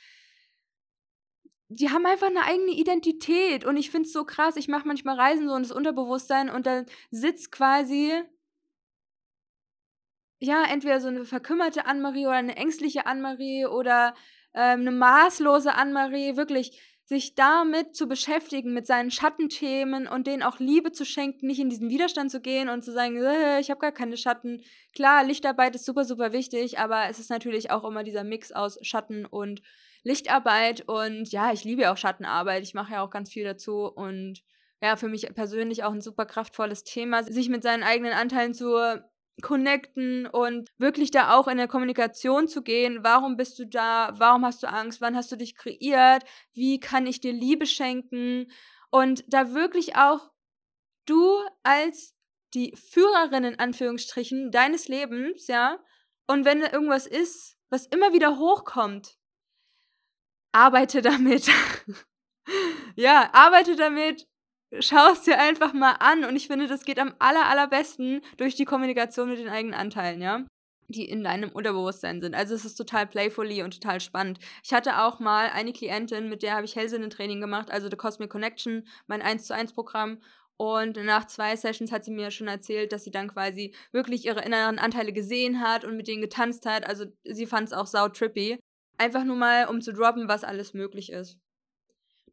Die 1.77 1.91
haben 1.91 2.07
einfach 2.07 2.29
eine 2.29 2.45
eigene 2.45 2.73
Identität. 2.73 3.65
Und 3.65 3.77
ich 3.77 3.91
finde 3.91 4.07
es 4.07 4.13
so 4.13 4.25
krass. 4.25 4.57
Ich 4.57 4.69
mache 4.69 4.87
manchmal 4.87 5.19
Reisen 5.19 5.49
so 5.49 5.57
in 5.57 5.63
das 5.63 5.73
Unterbewusstsein 5.73 6.51
und 6.51 6.67
da 6.67 6.85
sitzt 7.11 7.51
quasi. 7.51 8.13
Ja, 10.41 10.65
entweder 10.71 11.01
so 11.01 11.09
eine 11.09 11.25
verkümmerte 11.25 11.87
Annemarie 11.87 12.27
oder 12.27 12.37
eine 12.37 12.57
ängstliche 12.57 13.07
Annemarie 13.07 13.67
oder 13.67 14.15
ähm, 14.53 14.81
eine 14.81 14.93
maßlose 14.93 15.75
Annemarie. 15.75 16.37
Wirklich 16.37 16.79
sich 17.07 17.35
damit 17.35 17.95
zu 17.95 18.09
beschäftigen, 18.09 18.73
mit 18.73 18.87
seinen 18.87 19.11
Schattenthemen 19.11 20.07
und 20.07 20.27
denen 20.27 20.43
auch 20.43 20.59
Liebe 20.59 20.91
zu 20.93 21.05
schenken, 21.05 21.47
nicht 21.47 21.61
in 21.61 21.69
diesen 21.69 21.91
Widerstand 21.91 22.31
zu 22.31 22.41
gehen 22.41 22.69
und 22.71 22.83
zu 22.83 22.93
sagen, 22.93 23.23
äh, 23.23 23.61
ich 23.61 23.71
habe 23.71 23.81
gar 23.81 23.93
keine 23.93 24.17
Schatten. 24.17 24.63
Klar, 24.95 25.25
Lichtarbeit 25.25 25.75
ist 25.75 25.85
super, 25.85 26.05
super 26.05 26.33
wichtig, 26.33 26.79
aber 26.79 27.09
es 27.11 27.19
ist 27.19 27.31
natürlich 27.31 27.71
auch 27.71 27.85
immer 27.85 28.05
dieser 28.05 28.25
Mix 28.25 28.53
aus 28.53 28.79
Schatten 28.83 29.27
und 29.27 29.61
Lichtarbeit. 30.05 30.85
Und 30.87 31.33
ja, 31.33 31.53
ich 31.53 31.65
liebe 31.65 31.83
ja 31.83 31.93
auch 31.93 31.97
Schattenarbeit. 31.97 32.63
Ich 32.63 32.75
mache 32.75 32.93
ja 32.93 33.03
auch 33.03 33.11
ganz 33.11 33.31
viel 33.31 33.45
dazu 33.45 33.87
und 33.87 34.43
ja, 34.81 34.97
für 34.97 35.09
mich 35.09 35.27
persönlich 35.35 35.83
auch 35.83 35.93
ein 35.93 36.03
super 36.03 36.27
kraftvolles 36.27 36.85
Thema, 36.85 37.25
sich 37.25 37.49
mit 37.49 37.63
seinen 37.63 37.83
eigenen 37.83 38.13
Anteilen 38.13 38.55
zu 38.55 39.03
connecten 39.43 40.27
und 40.27 40.69
wirklich 40.79 41.11
da 41.11 41.35
auch 41.35 41.49
in 41.49 41.57
der 41.57 41.69
Kommunikation 41.69 42.47
zu 42.47 42.63
gehen. 42.63 42.99
Warum 43.03 43.37
bist 43.37 43.59
du 43.59 43.67
da? 43.67 44.13
Warum 44.17 44.45
hast 44.45 44.63
du 44.63 44.69
Angst? 44.69 45.01
Wann 45.01 45.17
hast 45.17 45.33
du 45.33 45.37
dich 45.37 45.57
kreiert? 45.57 46.23
Wie 46.53 46.79
kann 46.79 47.07
ich 47.07 47.21
dir 47.21 47.33
Liebe 47.33 47.67
schenken? 47.67 48.47
Und 48.91 49.25
da 49.27 49.55
wirklich 49.55 49.97
auch 49.97 50.31
du 51.07 51.41
als 51.63 52.15
die 52.55 52.75
Führerin 52.77 53.45
in 53.45 53.59
Anführungsstrichen 53.59 54.51
deines 54.53 54.87
Lebens, 54.87 55.49
ja, 55.49 55.79
und 56.27 56.45
wenn 56.45 56.61
da 56.61 56.73
irgendwas 56.73 57.07
ist, 57.07 57.57
was 57.69 57.87
immer 57.87 58.13
wieder 58.13 58.39
hochkommt, 58.39 59.19
arbeite 60.55 61.03
damit. 61.03 61.51
ja, 62.97 63.31
arbeite 63.33 63.77
damit, 63.77 64.27
schau 64.81 65.13
es 65.13 65.23
dir 65.23 65.39
einfach 65.39 65.73
mal 65.73 65.97
an 65.99 66.25
und 66.25 66.37
ich 66.37 66.47
finde, 66.47 66.67
das 66.67 66.85
geht 66.85 66.99
am 66.99 67.15
aller, 67.19 67.47
allerbesten 67.49 68.23
durch 68.37 68.55
die 68.55 68.65
Kommunikation 68.65 69.29
mit 69.29 69.39
den 69.39 69.49
eigenen 69.49 69.75
Anteilen, 69.75 70.23
ja 70.23 70.45
die 70.89 71.09
in 71.09 71.25
deinem 71.25 71.51
Unterbewusstsein 71.51 72.21
sind. 72.21 72.35
Also 72.35 72.55
es 72.55 72.65
ist 72.65 72.75
total 72.75 73.07
playfully 73.07 73.63
und 73.63 73.73
total 73.73 74.01
spannend. 74.01 74.39
Ich 74.63 74.73
hatte 74.73 75.01
auch 75.03 75.19
mal 75.19 75.49
eine 75.49 75.73
Klientin, 75.73 76.29
mit 76.29 76.43
der 76.43 76.55
habe 76.55 76.67
ich 76.67 76.77
Hellsinne-Training 76.77 77.41
gemacht, 77.41 77.71
also 77.71 77.89
The 77.89 77.97
Cosmic 77.97 78.31
Connection, 78.31 78.87
mein 79.07 79.23
1 79.23 79.47
zu 79.47 79.55
1 79.55 79.73
Programm. 79.73 80.21
Und 80.57 81.03
nach 81.03 81.27
zwei 81.27 81.57
Sessions 81.57 81.91
hat 81.91 82.05
sie 82.05 82.13
mir 82.13 82.31
schon 82.31 82.47
erzählt, 82.47 82.93
dass 82.93 83.03
sie 83.03 83.11
dann 83.11 83.29
quasi 83.29 83.75
wirklich 83.91 84.25
ihre 84.25 84.43
inneren 84.43 84.79
Anteile 84.79 85.13
gesehen 85.13 85.61
hat 85.61 85.85
und 85.85 85.97
mit 85.97 86.07
denen 86.07 86.23
getanzt 86.23 86.65
hat. 86.65 86.87
Also 86.87 87.07
sie 87.25 87.47
fand 87.47 87.69
es 87.69 87.73
auch 87.73 87.87
sau 87.87 88.09
trippy. 88.09 88.61
Einfach 88.99 89.25
nur 89.25 89.37
mal, 89.37 89.67
um 89.67 89.81
zu 89.81 89.93
droppen, 89.93 90.29
was 90.29 90.45
alles 90.45 90.75
möglich 90.75 91.11
ist. 91.11 91.39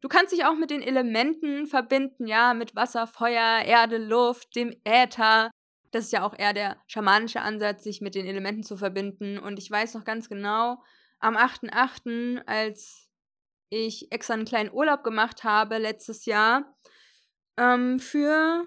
Du 0.00 0.08
kannst 0.08 0.32
dich 0.32 0.44
auch 0.44 0.56
mit 0.56 0.70
den 0.70 0.82
Elementen 0.82 1.66
verbinden, 1.66 2.26
ja, 2.26 2.54
mit 2.54 2.74
Wasser, 2.74 3.06
Feuer, 3.06 3.62
Erde, 3.64 3.98
Luft, 3.98 4.56
dem 4.56 4.74
Äther. 4.84 5.50
Das 5.92 6.06
ist 6.06 6.12
ja 6.12 6.24
auch 6.24 6.36
eher 6.36 6.52
der 6.52 6.76
schamanische 6.88 7.40
Ansatz, 7.40 7.84
sich 7.84 8.00
mit 8.00 8.14
den 8.14 8.26
Elementen 8.26 8.64
zu 8.64 8.76
verbinden. 8.76 9.38
Und 9.38 9.58
ich 9.58 9.70
weiß 9.70 9.94
noch 9.94 10.04
ganz 10.04 10.28
genau, 10.28 10.82
am 11.20 11.36
8.8., 11.36 12.44
als 12.46 13.08
ich 13.70 14.10
extra 14.10 14.34
einen 14.34 14.44
kleinen 14.44 14.72
Urlaub 14.72 15.04
gemacht 15.04 15.44
habe 15.44 15.78
letztes 15.78 16.26
Jahr 16.26 16.76
ähm, 17.56 18.00
für 18.00 18.66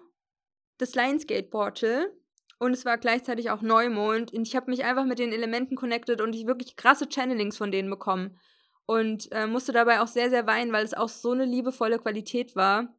das 0.77 0.95
Lionsgate 0.95 1.49
Portal. 1.49 2.11
Und 2.57 2.73
es 2.73 2.85
war 2.85 2.97
gleichzeitig 2.97 3.49
auch 3.51 3.61
Neumond. 3.61 4.33
Und 4.33 4.47
ich 4.47 4.55
habe 4.55 4.71
mich 4.71 4.83
einfach 4.83 5.05
mit 5.05 5.19
den 5.19 5.33
Elementen 5.33 5.75
connected 5.75 6.21
und 6.21 6.33
ich 6.33 6.47
wirklich 6.47 6.75
krasse 6.75 7.07
Channelings 7.09 7.57
von 7.57 7.71
denen 7.71 7.89
bekommen 7.89 8.37
und 8.85 9.31
äh, 9.31 9.47
musste 9.47 9.71
dabei 9.71 10.01
auch 10.01 10.07
sehr, 10.07 10.29
sehr 10.29 10.45
weinen, 10.47 10.71
weil 10.71 10.85
es 10.85 10.93
auch 10.93 11.09
so 11.09 11.31
eine 11.31 11.45
liebevolle 11.45 11.99
Qualität 11.99 12.55
war. 12.55 12.95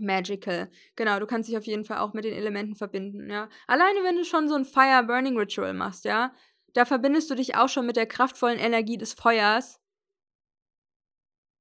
Magical. 0.00 0.70
Genau, 0.96 1.18
du 1.18 1.26
kannst 1.26 1.48
dich 1.48 1.58
auf 1.58 1.66
jeden 1.66 1.84
Fall 1.84 1.98
auch 1.98 2.12
mit 2.12 2.24
den 2.24 2.34
Elementen 2.34 2.76
verbinden, 2.76 3.28
ja. 3.30 3.48
Alleine, 3.66 4.04
wenn 4.04 4.16
du 4.16 4.24
schon 4.24 4.48
so 4.48 4.54
ein 4.54 4.64
Fire 4.64 5.02
Burning 5.04 5.36
Ritual 5.36 5.74
machst, 5.74 6.04
ja, 6.04 6.32
da 6.72 6.84
verbindest 6.84 7.30
du 7.30 7.34
dich 7.34 7.56
auch 7.56 7.68
schon 7.68 7.86
mit 7.86 7.96
der 7.96 8.06
kraftvollen 8.06 8.58
Energie 8.58 8.96
des 8.96 9.14
Feuers 9.14 9.80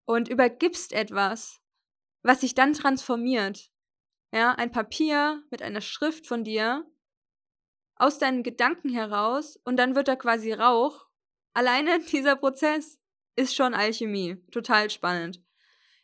und 0.06 0.30
übergibst 0.30 0.94
etwas, 0.94 1.62
was 2.22 2.42
sich 2.42 2.54
dann 2.54 2.74
transformiert. 2.74 3.72
Ja, 4.32 4.52
ein 4.52 4.72
Papier 4.72 5.42
mit 5.50 5.64
einer 5.64 5.82
Schrift 5.82 6.28
von 6.28 6.44
dir 6.44 6.86
aus 8.00 8.20
deinen 8.20 8.44
Gedanken 8.44 8.90
heraus 8.90 9.60
und 9.64 9.78
dann 9.78 9.96
wird 9.96 10.08
da 10.08 10.16
quasi 10.16 10.54
Rauch. 10.54 11.08
Alleine 11.54 12.00
dieser 12.12 12.36
Prozess 12.36 13.00
ist 13.36 13.56
schon 13.56 13.74
Alchemie. 13.74 14.38
Total 14.52 14.90
spannend. 14.90 15.42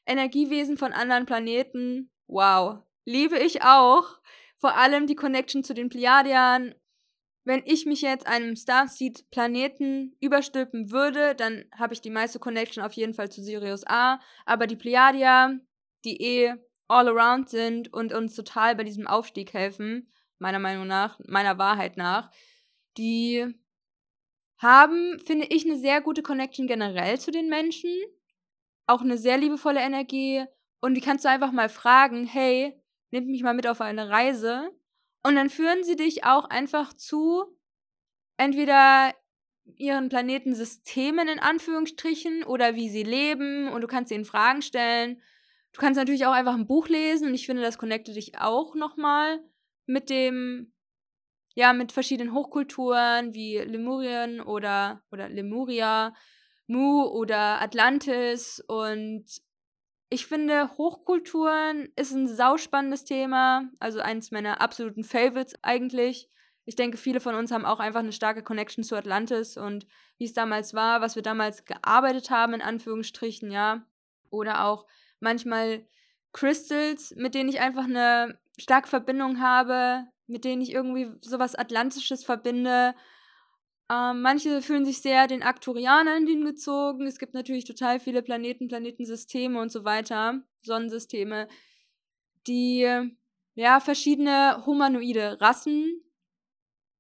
Energiewesen 0.06 0.78
von 0.78 0.94
anderen 0.94 1.26
Planeten, 1.26 2.12
wow. 2.28 2.80
Liebe 3.06 3.38
ich 3.38 3.64
auch. 3.64 4.20
Vor 4.58 4.78
allem 4.78 5.08
die 5.08 5.16
Connection 5.16 5.64
zu 5.64 5.74
den 5.74 5.90
Pleiadiern. 5.90 6.76
Wenn 7.46 7.64
ich 7.66 7.86
mich 7.86 8.02
jetzt 8.02 8.26
einem 8.26 8.56
Starseed-Planeten 8.56 10.16
überstülpen 10.22 10.92
würde, 10.92 11.36
dann 11.36 11.66
habe 11.78 11.94
ich 11.94 12.00
die 12.00 12.10
meiste 12.10 12.40
Connection 12.40 12.84
auf 12.84 12.94
jeden 12.94 13.14
Fall 13.14 13.30
zu 13.30 13.44
Sirius 13.44 13.86
A. 13.86 14.22
Aber 14.46 14.66
die 14.66 14.78
Pleiadier, 14.78 15.60
die 16.06 16.22
eh 16.22 16.54
all 16.88 17.10
around 17.10 17.50
sind 17.50 17.92
und 17.92 18.14
uns 18.14 18.36
total 18.36 18.76
bei 18.76 18.84
diesem 18.84 19.08
Aufstieg 19.08 19.54
helfen, 19.54 20.10
meiner 20.44 20.60
Meinung 20.60 20.86
nach, 20.86 21.18
meiner 21.26 21.58
Wahrheit 21.58 21.98
nach, 21.98 22.30
die 22.98 23.56
haben, 24.58 25.20
finde 25.20 25.48
ich, 25.48 25.66
eine 25.66 25.80
sehr 25.80 26.02
gute 26.02 26.22
Connection 26.22 26.68
generell 26.68 27.20
zu 27.20 27.32
den 27.32 27.50
Menschen. 27.50 27.90
Auch 28.86 29.02
eine 29.02 29.18
sehr 29.18 29.38
liebevolle 29.38 29.80
Energie. 29.80 30.44
Und 30.82 30.96
die 30.96 31.02
kannst 31.02 31.26
du 31.26 31.30
einfach 31.30 31.52
mal 31.52 31.70
fragen, 31.70 32.26
hey, 32.26 32.80
nimm 33.12 33.28
mich 33.28 33.42
mal 33.42 33.54
mit 33.54 33.68
auf 33.68 33.82
eine 33.82 34.10
Reise. 34.10 34.70
Und 35.24 35.36
dann 35.36 35.50
führen 35.50 35.84
sie 35.84 35.96
dich 35.96 36.26
auch 36.26 36.46
einfach 36.46 36.94
zu 36.94 37.46
entweder 38.38 39.14
ihren 39.78 40.10
Planetensystemen 40.10 41.30
in 41.30 41.40
Anführungsstrichen 41.40 42.44
oder 42.44 42.76
wie 42.76 42.90
sie 42.90 43.04
leben 43.04 43.70
und 43.70 43.80
du 43.80 43.88
kannst 43.88 44.12
ihnen 44.12 44.26
Fragen 44.26 44.62
stellen. 44.62 45.22
Du 45.72 45.80
kannst 45.80 45.98
natürlich 45.98 46.26
auch 46.26 46.34
einfach 46.34 46.56
ein 46.56 46.68
Buch 46.68 46.90
lesen 46.90 47.30
und 47.30 47.34
ich 47.34 47.46
finde, 47.46 47.62
das 47.62 47.78
connectet 47.78 48.18
dich 48.18 48.40
auch 48.40 48.76
nochmal 48.76 49.40
mit 49.86 50.10
dem 50.10 50.74
ja, 51.56 51.74
mit 51.74 51.92
verschiedenen 51.92 52.34
Hochkulturen 52.34 53.34
wie 53.34 53.58
Lemurien 53.60 54.42
oder, 54.42 55.04
oder 55.12 55.30
Lemuria, 55.30 56.14
Mu 56.68 57.04
oder 57.04 57.62
Atlantis. 57.62 58.64
Und 58.68 59.26
ich 60.10 60.26
finde, 60.26 60.72
Hochkulturen 60.78 61.90
ist 61.96 62.12
ein 62.14 62.28
sauspannendes 62.28 63.06
Thema. 63.06 63.70
Also 63.80 64.00
eins 64.00 64.32
meiner 64.32 64.62
absoluten 64.62 65.04
Favorites 65.04 65.54
eigentlich. 65.62 66.30
Ich 66.66 66.76
denke, 66.76 66.98
viele 66.98 67.20
von 67.20 67.36
uns 67.36 67.52
haben 67.52 67.66
auch 67.66 67.80
einfach 67.80 68.00
eine 68.00 68.14
starke 68.14 68.42
Connection 68.42 68.84
zu 68.84 68.96
Atlantis 68.96 69.58
und 69.58 69.86
wie 70.18 70.26
es 70.26 70.34
damals 70.34 70.74
war, 70.74 71.02
was 71.02 71.16
wir 71.16 71.24
damals 71.24 71.66
gearbeitet 71.66 72.30
haben, 72.30 72.54
in 72.54 72.62
Anführungsstrichen, 72.62 73.52
ja. 73.52 73.86
Oder 74.30 74.66
auch 74.66 74.88
manchmal 75.20 75.86
Crystals, 76.34 77.16
mit 77.16 77.36
denen 77.36 77.50
ich 77.50 77.62
einfach 77.62 77.86
eine 77.86 78.38
starke 78.60 78.90
Verbindung 78.90 79.40
habe, 79.40 80.08
mit 80.28 80.44
denen 80.44 80.62
ich 80.62 80.72
irgendwie 80.72 81.12
sowas 81.22 81.56
Atlantisches 81.56 82.24
verbinde. 82.24 82.96
Ähm, 83.92 84.22
manche 84.22 84.62
fühlen 84.62 84.86
sich 84.86 85.02
sehr 85.02 85.28
den 85.28 85.44
Arcturianern 85.44 86.26
hingezogen. 86.26 87.08
Es 87.08 87.20
gibt 87.20 87.34
natürlich 87.34 87.66
total 87.66 88.00
viele 88.00 88.22
Planeten, 88.22 88.68
Planetensysteme 88.68 89.60
und 89.60 89.72
so 89.72 89.86
weiter, 89.86 90.42
Sonnensysteme, 90.64 91.48
die 92.48 92.90
ja 93.56 93.80
verschiedene 93.80 94.66
humanoide 94.66 95.40
Rassen 95.40 96.02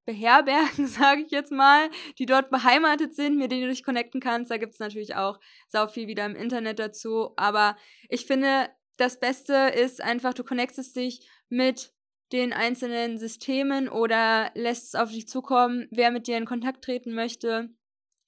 beherbergen, 0.06 0.88
sage 0.88 1.22
ich 1.22 1.32
jetzt 1.32 1.52
mal, 1.52 1.89
die 2.19 2.26
dort 2.26 2.50
beheimatet 2.50 3.15
sind, 3.15 3.38
mit 3.38 3.52
denen 3.52 3.63
du 3.63 3.69
dich 3.69 3.84
connecten 3.84 4.19
kannst. 4.19 4.52
Da 4.52 4.58
gibt 4.58 4.74
es 4.74 4.80
natürlich 4.80 5.15
auch 5.15 5.39
sau 5.67 5.88
viel 5.88 6.08
wieder 6.08 6.26
im 6.26 6.36
Internet 6.36 6.80
dazu. 6.80 7.34
Aber 7.38 7.78
ich 8.10 8.26
finde, 8.26 8.69
das 8.97 9.19
Beste 9.19 9.53
ist 9.53 10.01
einfach, 10.01 10.34
du 10.34 10.43
connectest 10.43 10.95
dich 10.95 11.27
mit 11.49 11.93
den 12.32 12.51
einzelnen 12.53 13.17
Systemen 13.19 13.89
oder 13.89 14.51
lässt 14.56 14.88
es 14.88 14.95
auf 14.95 15.12
dich 15.12 15.27
zukommen, 15.27 15.88
wer 15.91 16.12
mit 16.12 16.27
dir 16.27 16.38
in 16.38 16.45
Kontakt 16.45 16.84
treten 16.84 17.13
möchte, 17.13 17.69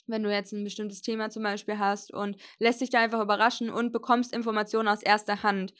wenn 0.08 0.24
du 0.24 0.32
jetzt 0.32 0.54
ein 0.54 0.64
bestimmtes 0.64 1.02
Thema 1.02 1.30
zum 1.30 1.44
Beispiel 1.44 1.80
hast 1.80 2.14
und 2.14 2.38
lässt 2.60 2.82
dich 2.82 2.92
da 2.92 3.00
einfach 3.00 3.22
überraschen 3.22 3.70
und 3.70 3.92
bekommst 3.92 4.34
Informationen 4.34 4.88
aus 4.88 5.02
erster 5.02 5.42
Hand. 5.42 5.74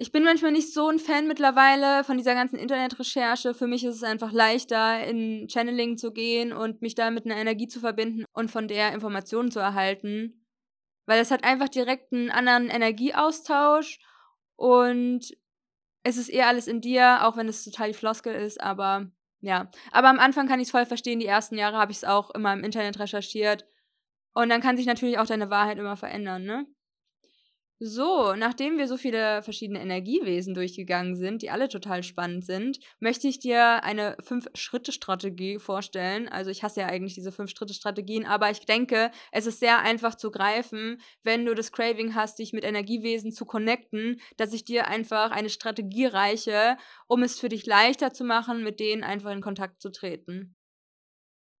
Ich 0.00 0.12
bin 0.12 0.22
manchmal 0.22 0.52
nicht 0.52 0.72
so 0.72 0.88
ein 0.88 1.00
Fan 1.00 1.26
mittlerweile 1.26 2.04
von 2.04 2.16
dieser 2.16 2.34
ganzen 2.34 2.56
Internetrecherche. 2.56 3.52
Für 3.52 3.66
mich 3.66 3.84
ist 3.84 3.96
es 3.96 4.04
einfach 4.04 4.30
leichter, 4.32 5.04
in 5.04 5.48
Channeling 5.48 5.98
zu 5.98 6.12
gehen 6.12 6.52
und 6.52 6.82
mich 6.82 6.94
da 6.94 7.10
mit 7.10 7.26
einer 7.26 7.36
Energie 7.36 7.66
zu 7.66 7.80
verbinden 7.80 8.24
und 8.32 8.48
von 8.50 8.68
der 8.68 8.92
Informationen 8.92 9.50
zu 9.50 9.58
erhalten. 9.58 10.37
Weil 11.08 11.22
es 11.22 11.30
hat 11.30 11.42
einfach 11.42 11.70
direkt 11.70 12.12
einen 12.12 12.30
anderen 12.30 12.68
Energieaustausch 12.68 13.98
und 14.56 15.34
es 16.02 16.18
ist 16.18 16.28
eher 16.28 16.48
alles 16.48 16.68
in 16.68 16.82
dir, 16.82 17.26
auch 17.26 17.34
wenn 17.38 17.48
es 17.48 17.64
total 17.64 17.88
die 17.88 17.98
Floskel 17.98 18.34
ist, 18.34 18.60
aber 18.60 19.10
ja. 19.40 19.70
Aber 19.90 20.10
am 20.10 20.18
Anfang 20.18 20.46
kann 20.46 20.60
ich 20.60 20.66
es 20.66 20.70
voll 20.70 20.84
verstehen. 20.84 21.18
Die 21.18 21.26
ersten 21.26 21.56
Jahre 21.56 21.78
habe 21.78 21.92
ich 21.92 21.98
es 21.98 22.04
auch 22.04 22.28
immer 22.32 22.52
im 22.52 22.62
Internet 22.62 22.98
recherchiert. 22.98 23.66
Und 24.34 24.50
dann 24.50 24.60
kann 24.60 24.76
sich 24.76 24.84
natürlich 24.84 25.18
auch 25.18 25.24
deine 25.24 25.48
Wahrheit 25.48 25.78
immer 25.78 25.96
verändern, 25.96 26.44
ne? 26.44 26.66
So, 27.80 28.34
nachdem 28.34 28.76
wir 28.76 28.88
so 28.88 28.96
viele 28.96 29.40
verschiedene 29.42 29.80
Energiewesen 29.80 30.52
durchgegangen 30.52 31.14
sind, 31.14 31.42
die 31.42 31.50
alle 31.50 31.68
total 31.68 32.02
spannend 32.02 32.44
sind, 32.44 32.80
möchte 32.98 33.28
ich 33.28 33.38
dir 33.38 33.84
eine 33.84 34.16
Fünf-Schritte-Strategie 34.20 35.60
vorstellen. 35.60 36.28
Also 36.28 36.50
ich 36.50 36.64
hasse 36.64 36.80
ja 36.80 36.86
eigentlich 36.88 37.14
diese 37.14 37.30
Fünf-Schritte-Strategien, 37.30 38.26
aber 38.26 38.50
ich 38.50 38.66
denke, 38.66 39.12
es 39.30 39.46
ist 39.46 39.60
sehr 39.60 39.78
einfach 39.78 40.16
zu 40.16 40.32
greifen, 40.32 41.00
wenn 41.22 41.46
du 41.46 41.54
das 41.54 41.70
Craving 41.70 42.16
hast, 42.16 42.40
dich 42.40 42.52
mit 42.52 42.64
Energiewesen 42.64 43.30
zu 43.30 43.44
connecten, 43.44 44.20
dass 44.36 44.52
ich 44.52 44.64
dir 44.64 44.88
einfach 44.88 45.30
eine 45.30 45.48
Strategie 45.48 46.06
reiche, 46.06 46.76
um 47.06 47.22
es 47.22 47.38
für 47.38 47.48
dich 47.48 47.64
leichter 47.64 48.12
zu 48.12 48.24
machen, 48.24 48.64
mit 48.64 48.80
denen 48.80 49.04
einfach 49.04 49.30
in 49.30 49.40
Kontakt 49.40 49.80
zu 49.80 49.90
treten. 49.92 50.57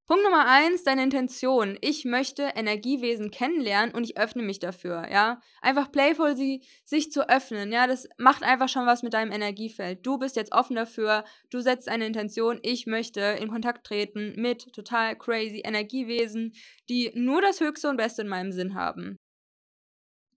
Punkt 0.08 0.24
Nummer 0.24 0.46
eins, 0.46 0.84
deine 0.84 1.02
Intention. 1.02 1.76
Ich 1.82 2.06
möchte 2.06 2.52
Energiewesen 2.54 3.30
kennenlernen 3.30 3.94
und 3.94 4.04
ich 4.04 4.16
öffne 4.16 4.42
mich 4.42 4.58
dafür, 4.58 5.06
ja. 5.10 5.42
Einfach 5.60 5.92
playful 5.92 6.34
sie, 6.34 6.64
sich 6.82 7.12
zu 7.12 7.28
öffnen, 7.28 7.70
ja. 7.70 7.86
Das 7.86 8.08
macht 8.16 8.42
einfach 8.42 8.70
schon 8.70 8.86
was 8.86 9.02
mit 9.02 9.12
deinem 9.12 9.32
Energiefeld. 9.32 10.06
Du 10.06 10.16
bist 10.16 10.34
jetzt 10.36 10.52
offen 10.54 10.76
dafür, 10.76 11.24
du 11.50 11.60
setzt 11.60 11.90
eine 11.90 12.06
Intention, 12.06 12.58
ich 12.62 12.86
möchte 12.86 13.20
in 13.20 13.50
Kontakt 13.50 13.86
treten 13.86 14.32
mit 14.40 14.72
total 14.72 15.14
crazy 15.14 15.60
Energiewesen, 15.62 16.54
die 16.88 17.12
nur 17.14 17.42
das 17.42 17.60
Höchste 17.60 17.90
und 17.90 17.98
Beste 17.98 18.22
in 18.22 18.28
meinem 18.28 18.52
Sinn 18.52 18.74
haben. 18.74 19.18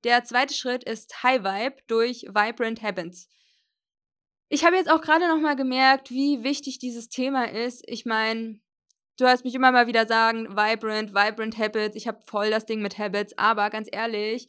Der 0.04 0.26
zweite 0.26 0.54
Schritt 0.54 0.84
ist 0.84 1.24
High 1.24 1.44
Vibe 1.44 1.78
durch 1.88 2.24
Vibrant 2.24 2.82
Habits. 2.82 3.30
Ich 4.50 4.66
habe 4.66 4.76
jetzt 4.76 4.92
auch 4.92 5.00
gerade 5.00 5.30
nochmal 5.30 5.56
gemerkt, 5.56 6.10
wie 6.12 6.44
wichtig 6.44 6.78
dieses 6.78 7.08
Thema 7.08 7.50
ist. 7.50 7.86
Ich 7.88 8.06
meine, 8.06 8.60
Du 9.18 9.26
hörst 9.26 9.44
mich 9.44 9.56
immer 9.56 9.72
mal 9.72 9.88
wieder 9.88 10.08
sagen, 10.08 10.50
Vibrant, 10.50 11.14
Vibrant 11.14 11.58
Habits, 11.58 11.96
ich 11.96 12.08
habe 12.08 12.20
voll 12.26 12.50
das 12.50 12.66
Ding 12.66 12.82
mit 12.82 12.98
Habits, 12.98 13.38
aber 13.38 13.70
ganz 13.70 13.88
ehrlich, 13.92 14.48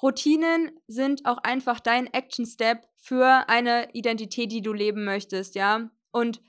Routinen 0.00 0.70
sind 0.86 1.26
auch 1.26 1.38
einfach 1.38 1.80
dein 1.80 2.06
Action 2.12 2.46
Step 2.46 2.88
für 2.96 3.48
eine 3.48 3.88
Identität, 3.92 4.52
die 4.52 4.62
du 4.62 4.72
leben 4.72 5.04
möchtest, 5.04 5.54
ja? 5.54 5.90
Und 6.12 6.40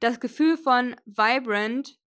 das 0.00 0.18
Gefühl 0.18 0.56
von 0.56 0.96
Vibrant 1.04 1.98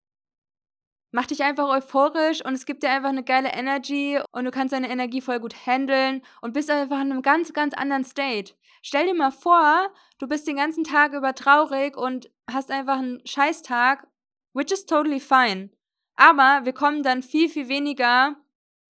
macht 1.11 1.29
dich 1.29 1.43
einfach 1.43 1.69
euphorisch 1.69 2.43
und 2.43 2.55
es 2.55 2.65
gibt 2.65 2.81
dir 2.81 2.89
einfach 2.89 3.09
eine 3.09 3.23
geile 3.23 3.53
Energy 3.53 4.19
und 4.31 4.45
du 4.45 4.51
kannst 4.51 4.73
deine 4.73 4.89
Energie 4.89 5.21
voll 5.21 5.39
gut 5.39 5.67
handeln 5.67 6.23
und 6.41 6.53
bist 6.53 6.71
einfach 6.71 6.99
in 7.01 7.11
einem 7.11 7.21
ganz, 7.21 7.53
ganz 7.53 7.75
anderen 7.75 8.03
State. 8.03 8.55
Stell 8.81 9.05
dir 9.05 9.13
mal 9.13 9.31
vor, 9.31 9.93
du 10.17 10.27
bist 10.27 10.47
den 10.47 10.55
ganzen 10.55 10.83
Tag 10.83 11.13
über 11.13 11.35
traurig 11.35 11.95
und 11.95 12.31
hast 12.51 12.71
einfach 12.71 12.97
einen 12.97 13.21
Scheißtag 13.25 14.07
which 14.53 14.71
is 14.71 14.85
totally 14.85 15.19
fine. 15.19 15.69
Aber 16.15 16.61
wir 16.63 16.73
kommen 16.73 17.03
dann 17.03 17.23
viel, 17.23 17.49
viel 17.49 17.67
weniger 17.67 18.35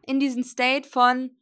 in 0.06 0.20
diesen 0.20 0.44
State 0.44 0.88
von 0.88 1.38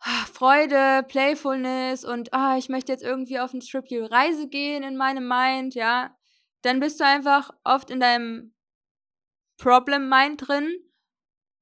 ah, 0.00 0.26
Freude, 0.32 1.04
Playfulness 1.08 2.04
und 2.04 2.32
ah, 2.32 2.56
ich 2.58 2.68
möchte 2.68 2.92
jetzt 2.92 3.02
irgendwie 3.02 3.40
auf 3.40 3.52
eine 3.52 3.62
triple 3.62 4.10
Reise 4.10 4.48
gehen 4.48 4.82
in 4.82 4.96
meinem 4.96 5.26
Mind, 5.26 5.74
ja. 5.74 6.16
Dann 6.62 6.80
bist 6.80 7.00
du 7.00 7.04
einfach 7.04 7.50
oft 7.64 7.90
in 7.90 7.98
deinem 7.98 8.54
Problem 9.56 10.08
Mind 10.08 10.46
drin. 10.46 10.76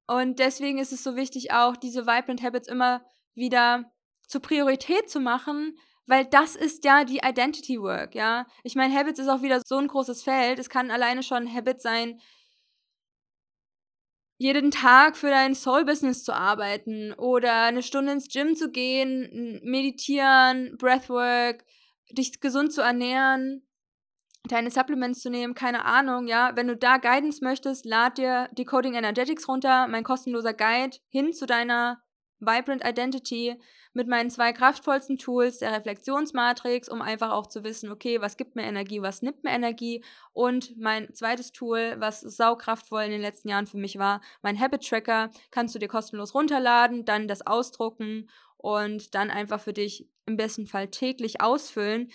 Und 0.06 0.38
deswegen 0.40 0.78
ist 0.78 0.92
es 0.92 1.04
so 1.04 1.16
wichtig, 1.16 1.52
auch 1.52 1.76
diese 1.76 2.06
Vibrant 2.06 2.42
Habits 2.42 2.68
immer 2.68 3.04
wieder 3.34 3.92
zur 4.26 4.42
Priorität 4.42 5.08
zu 5.08 5.20
machen, 5.20 5.76
weil 6.06 6.24
das 6.24 6.56
ist 6.56 6.84
ja 6.84 7.04
die 7.04 7.20
Identity 7.24 7.80
Work, 7.80 8.14
ja. 8.14 8.46
Ich 8.64 8.74
meine, 8.74 8.94
Habits 8.94 9.18
ist 9.18 9.28
auch 9.28 9.42
wieder 9.42 9.60
so 9.64 9.76
ein 9.76 9.88
großes 9.88 10.22
Feld. 10.22 10.58
Es 10.58 10.68
kann 10.68 10.90
alleine 10.90 11.22
schon 11.22 11.52
Habit 11.52 11.80
sein, 11.80 12.20
jeden 14.38 14.70
Tag 14.70 15.18
für 15.18 15.28
dein 15.28 15.54
Soul-Business 15.54 16.24
zu 16.24 16.32
arbeiten 16.32 17.12
oder 17.12 17.64
eine 17.64 17.82
Stunde 17.82 18.12
ins 18.12 18.28
Gym 18.28 18.56
zu 18.56 18.70
gehen, 18.70 19.60
meditieren, 19.62 20.78
Breathwork, 20.78 21.62
dich 22.10 22.40
gesund 22.40 22.72
zu 22.72 22.80
ernähren, 22.80 23.66
deine 24.48 24.70
Supplements 24.70 25.20
zu 25.20 25.28
nehmen, 25.28 25.54
keine 25.54 25.84
Ahnung, 25.84 26.26
ja. 26.26 26.56
Wenn 26.56 26.68
du 26.68 26.76
da 26.76 26.96
Guidance 26.96 27.44
möchtest, 27.44 27.84
lad 27.84 28.16
dir 28.16 28.48
Decoding 28.52 28.94
Energetics 28.94 29.46
runter, 29.46 29.86
mein 29.88 30.04
kostenloser 30.04 30.54
Guide 30.54 30.96
hin 31.10 31.34
zu 31.34 31.44
deiner 31.44 32.02
Vibrant 32.40 32.82
Identity 32.86 33.56
mit 33.92 34.08
meinen 34.08 34.30
zwei 34.30 34.52
kraftvollsten 34.52 35.18
Tools, 35.18 35.58
der 35.58 35.72
Reflexionsmatrix, 35.72 36.88
um 36.88 37.02
einfach 37.02 37.32
auch 37.32 37.46
zu 37.46 37.64
wissen, 37.64 37.90
okay, 37.90 38.20
was 38.20 38.36
gibt 38.36 38.56
mir 38.56 38.62
Energie, 38.62 39.02
was 39.02 39.22
nimmt 39.22 39.44
mir 39.44 39.50
Energie 39.50 40.04
und 40.32 40.78
mein 40.78 41.12
zweites 41.14 41.52
Tool, 41.52 41.96
was 41.98 42.20
saukraftvoll 42.20 43.02
in 43.02 43.10
den 43.10 43.20
letzten 43.20 43.48
Jahren 43.48 43.66
für 43.66 43.78
mich 43.78 43.98
war, 43.98 44.20
mein 44.42 44.58
Habit 44.58 44.88
Tracker, 44.88 45.30
kannst 45.50 45.74
du 45.74 45.78
dir 45.78 45.88
kostenlos 45.88 46.34
runterladen, 46.34 47.04
dann 47.04 47.28
das 47.28 47.46
ausdrucken 47.46 48.28
und 48.56 49.14
dann 49.14 49.30
einfach 49.30 49.60
für 49.60 49.72
dich 49.72 50.08
im 50.26 50.36
besten 50.36 50.66
Fall 50.66 50.88
täglich 50.88 51.40
ausfüllen. 51.40 52.10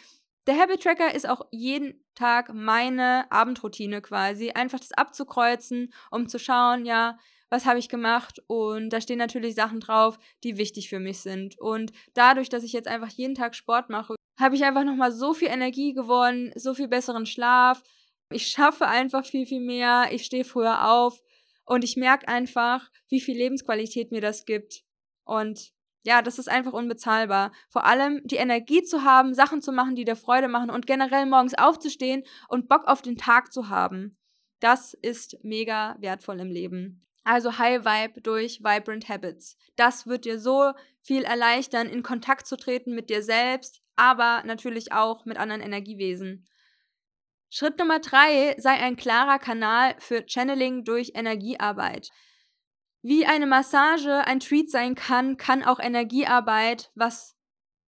Der 0.48 0.60
Habit 0.60 0.84
Tracker 0.84 1.14
ist 1.14 1.28
auch 1.28 1.48
jeden 1.52 2.04
Tag 2.14 2.54
meine 2.54 3.30
Abendroutine 3.32 4.02
quasi, 4.02 4.52
einfach 4.52 4.80
das 4.80 4.92
abzukreuzen, 4.92 5.92
um 6.12 6.28
zu 6.30 6.40
schauen, 6.40 6.86
ja, 6.86 7.18
was 7.56 7.66
habe 7.66 7.80
ich 7.80 7.88
gemacht 7.88 8.44
und 8.48 8.90
da 8.90 9.00
stehen 9.00 9.18
natürlich 9.18 9.56
Sachen 9.56 9.80
drauf, 9.80 10.20
die 10.44 10.58
wichtig 10.58 10.90
für 10.90 11.00
mich 11.00 11.22
sind. 11.22 11.58
Und 11.58 11.94
dadurch, 12.14 12.50
dass 12.50 12.64
ich 12.64 12.74
jetzt 12.74 12.90
einfach 12.90 13.08
jeden 13.08 13.34
Tag 13.34 13.56
Sport 13.56 13.90
mache, 13.90 14.16
habe 14.38 14.56
ich 14.56 14.66
einfach 14.66 14.84
nochmal 14.84 15.14
so 15.14 15.34
viel 15.34 15.48
Energie 15.48 15.94
gewonnen, 15.94 16.52
so 16.56 16.74
viel 16.74 16.90
besseren 16.90 17.26
Schlaf. 17.26 17.82
Ich 18.30 18.48
schaffe 18.48 18.88
einfach 18.88 19.26
viel, 19.26 19.46
viel 19.46 19.62
mehr. 19.62 20.08
Ich 20.12 20.26
stehe 20.26 20.44
früher 20.44 20.92
auf 20.92 21.22
und 21.66 21.86
ich 21.86 21.96
merke 21.96 22.28
einfach, 22.28 22.92
wie 23.08 23.22
viel 23.22 23.38
Lebensqualität 23.38 24.12
mir 24.12 24.22
das 24.22 24.44
gibt. 24.44 24.84
Und 25.24 25.72
ja, 26.04 26.22
das 26.22 26.38
ist 26.38 26.50
einfach 26.50 26.74
unbezahlbar. 26.74 27.54
Vor 27.70 27.86
allem 27.86 28.20
die 28.26 28.36
Energie 28.36 28.84
zu 28.84 29.06
haben, 29.06 29.34
Sachen 29.34 29.62
zu 29.62 29.72
machen, 29.72 29.96
die 29.96 30.04
dir 30.04 30.18
Freude 30.18 30.50
machen 30.50 30.70
und 30.70 30.88
generell 30.88 31.26
morgens 31.26 31.58
aufzustehen 31.58 32.24
und 32.50 32.68
Bock 32.68 32.86
auf 32.86 33.02
den 33.02 33.16
Tag 33.16 33.54
zu 33.54 33.70
haben. 33.70 34.18
Das 34.60 34.94
ist 34.94 35.38
mega 35.42 35.96
wertvoll 36.00 36.42
im 36.42 36.52
Leben. 36.52 37.05
Also 37.26 37.58
High 37.58 37.84
Vibe 37.84 38.22
durch 38.22 38.60
Vibrant 38.62 39.10
Habits. 39.10 39.58
Das 39.76 40.06
wird 40.06 40.26
dir 40.26 40.40
so 40.40 40.72
viel 41.02 41.24
erleichtern, 41.24 41.90
in 41.90 42.04
Kontakt 42.04 42.46
zu 42.46 42.56
treten 42.56 42.94
mit 42.94 43.10
dir 43.10 43.24
selbst, 43.24 43.82
aber 43.96 44.44
natürlich 44.46 44.94
auch 44.94 45.26
mit 45.26 45.38
anderen 45.38 45.62
Energiewesen. 45.62 46.48
Schritt 47.50 47.80
Nummer 47.80 48.00
drei 48.00 48.56
sei 48.60 48.74
ein 48.74 48.96
klarer 48.96 49.40
Kanal 49.40 49.96
für 49.98 50.26
Channeling 50.28 50.84
durch 50.84 51.14
Energiearbeit. 51.16 52.10
Wie 53.02 53.26
eine 53.26 53.48
Massage 53.48 54.26
ein 54.26 54.40
Treat 54.40 54.70
sein 54.70 54.94
kann, 54.94 55.38
kann 55.38 55.64
auch 55.64 55.80
Energiearbeit, 55.80 56.92
was 56.94 57.36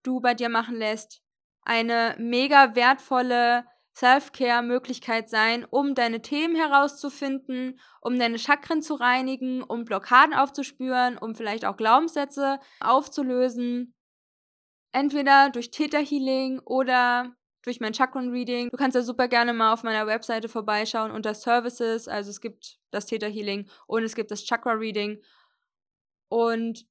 du 0.02 0.20
bei 0.20 0.34
dir 0.34 0.48
machen 0.48 0.76
lässt, 0.76 1.22
eine 1.62 2.16
mega 2.18 2.74
wertvolle 2.74 3.66
Self-Care-Möglichkeit 3.98 5.28
sein, 5.28 5.66
um 5.68 5.94
deine 5.94 6.22
Themen 6.22 6.54
herauszufinden, 6.54 7.80
um 8.00 8.18
deine 8.18 8.38
Chakren 8.38 8.80
zu 8.80 8.94
reinigen, 8.94 9.62
um 9.62 9.84
Blockaden 9.84 10.34
aufzuspüren, 10.34 11.18
um 11.18 11.34
vielleicht 11.34 11.64
auch 11.64 11.76
Glaubenssätze 11.76 12.60
aufzulösen. 12.80 13.94
Entweder 14.92 15.50
durch 15.50 15.70
Theta 15.70 15.98
Healing 15.98 16.60
oder 16.60 17.34
durch 17.64 17.80
mein 17.80 17.92
Chakren 17.92 18.30
Reading. 18.30 18.68
Du 18.70 18.76
kannst 18.76 18.94
ja 18.94 19.02
super 19.02 19.28
gerne 19.28 19.52
mal 19.52 19.72
auf 19.72 19.82
meiner 19.82 20.06
Webseite 20.06 20.48
vorbeischauen 20.48 21.10
unter 21.10 21.34
Services. 21.34 22.08
Also 22.08 22.30
es 22.30 22.40
gibt 22.40 22.78
das 22.90 23.06
Theta 23.06 23.26
Healing 23.26 23.68
und 23.86 24.04
es 24.04 24.14
gibt 24.14 24.30
das 24.30 24.44
Chakra 24.44 24.72
Reading. 24.72 25.20
Und 26.28 26.86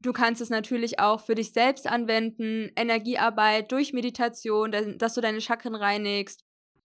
Du 0.00 0.12
kannst 0.12 0.40
es 0.40 0.48
natürlich 0.48 1.00
auch 1.00 1.20
für 1.20 1.34
dich 1.34 1.52
selbst 1.52 1.86
anwenden, 1.88 2.70
Energiearbeit 2.76 3.72
durch 3.72 3.92
Meditation, 3.92 4.70
dass 4.70 5.14
du 5.14 5.20
deine 5.20 5.40
Chakren 5.40 5.74
reinigst. 5.74 6.44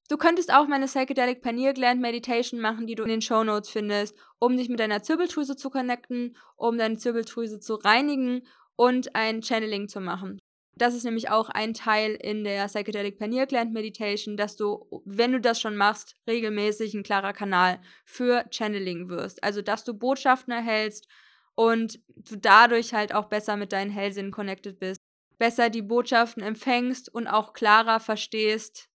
Du 0.10 0.18
könntest 0.18 0.54
auch 0.54 0.68
meine 0.68 0.88
Psychedelic 0.88 1.42
Pineal 1.42 1.74
Gland 1.74 2.02
Meditation 2.02 2.60
machen, 2.60 2.88
die 2.88 2.96
du 2.96 3.04
in 3.04 3.10
den 3.10 3.22
Show 3.22 3.44
Notes 3.44 3.70
findest, 3.70 4.16
um 4.40 4.58
dich 4.58 4.68
mit 4.68 4.80
deiner 4.80 5.04
Zirbeldrüse 5.04 5.56
zu 5.56 5.70
connecten, 5.70 6.36
um 6.56 6.78
deine 6.78 6.98
Zirbeldrüse 6.98 7.60
zu 7.60 7.76
reinigen 7.76 8.48
und 8.76 9.16
ein 9.16 9.44
Channeling 9.44 9.88
zu 9.88 10.02
machen. 10.02 10.40
Das 10.76 10.96
ist 10.96 11.04
nämlich 11.04 11.30
auch 11.30 11.50
ein 11.50 11.76
Teil 11.76 12.16
in 12.16 12.44
der 12.44 12.66
Psychedelic 12.66 13.20
Pineal 13.20 13.46
Gland 13.46 13.74
Meditation, 13.74 14.38
dass 14.38 14.56
du, 14.56 15.04
wenn 15.06 15.32
du 15.32 15.40
das 15.40 15.62
schon 15.62 15.78
machst, 15.78 16.16
regelmäßig 16.28 16.96
ein 16.96 17.04
klarer 17.04 17.32
Kanal 17.32 17.80
für 18.06 18.46
Channeling 18.50 19.08
wirst. 19.08 19.44
Also, 19.44 19.62
dass 19.62 19.84
du 19.84 19.94
Botschaften 19.94 20.52
erhältst 20.52 21.08
und 21.56 22.00
du 22.08 22.36
dadurch 22.38 22.94
halt 22.94 23.14
auch 23.14 23.26
besser 23.26 23.58
mit 23.58 23.72
deinen 23.72 23.92
Hellsinn 23.92 24.32
connected 24.32 24.80
bist, 24.80 25.02
besser 25.38 25.70
die 25.70 25.82
Botschaften 25.82 26.44
empfängst 26.44 27.14
und 27.14 27.28
auch 27.28 27.54
klarer 27.54 28.00
verstehst, 28.00 28.90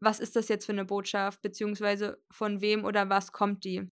was 0.00 0.20
ist 0.20 0.36
das 0.36 0.48
jetzt 0.48 0.66
für 0.66 0.72
eine 0.72 0.84
Botschaft, 0.84 1.42
beziehungsweise 1.42 2.22
von 2.30 2.60
wem 2.60 2.84
oder 2.84 3.08
was 3.08 3.32
kommt 3.32 3.64
die. 3.64 3.88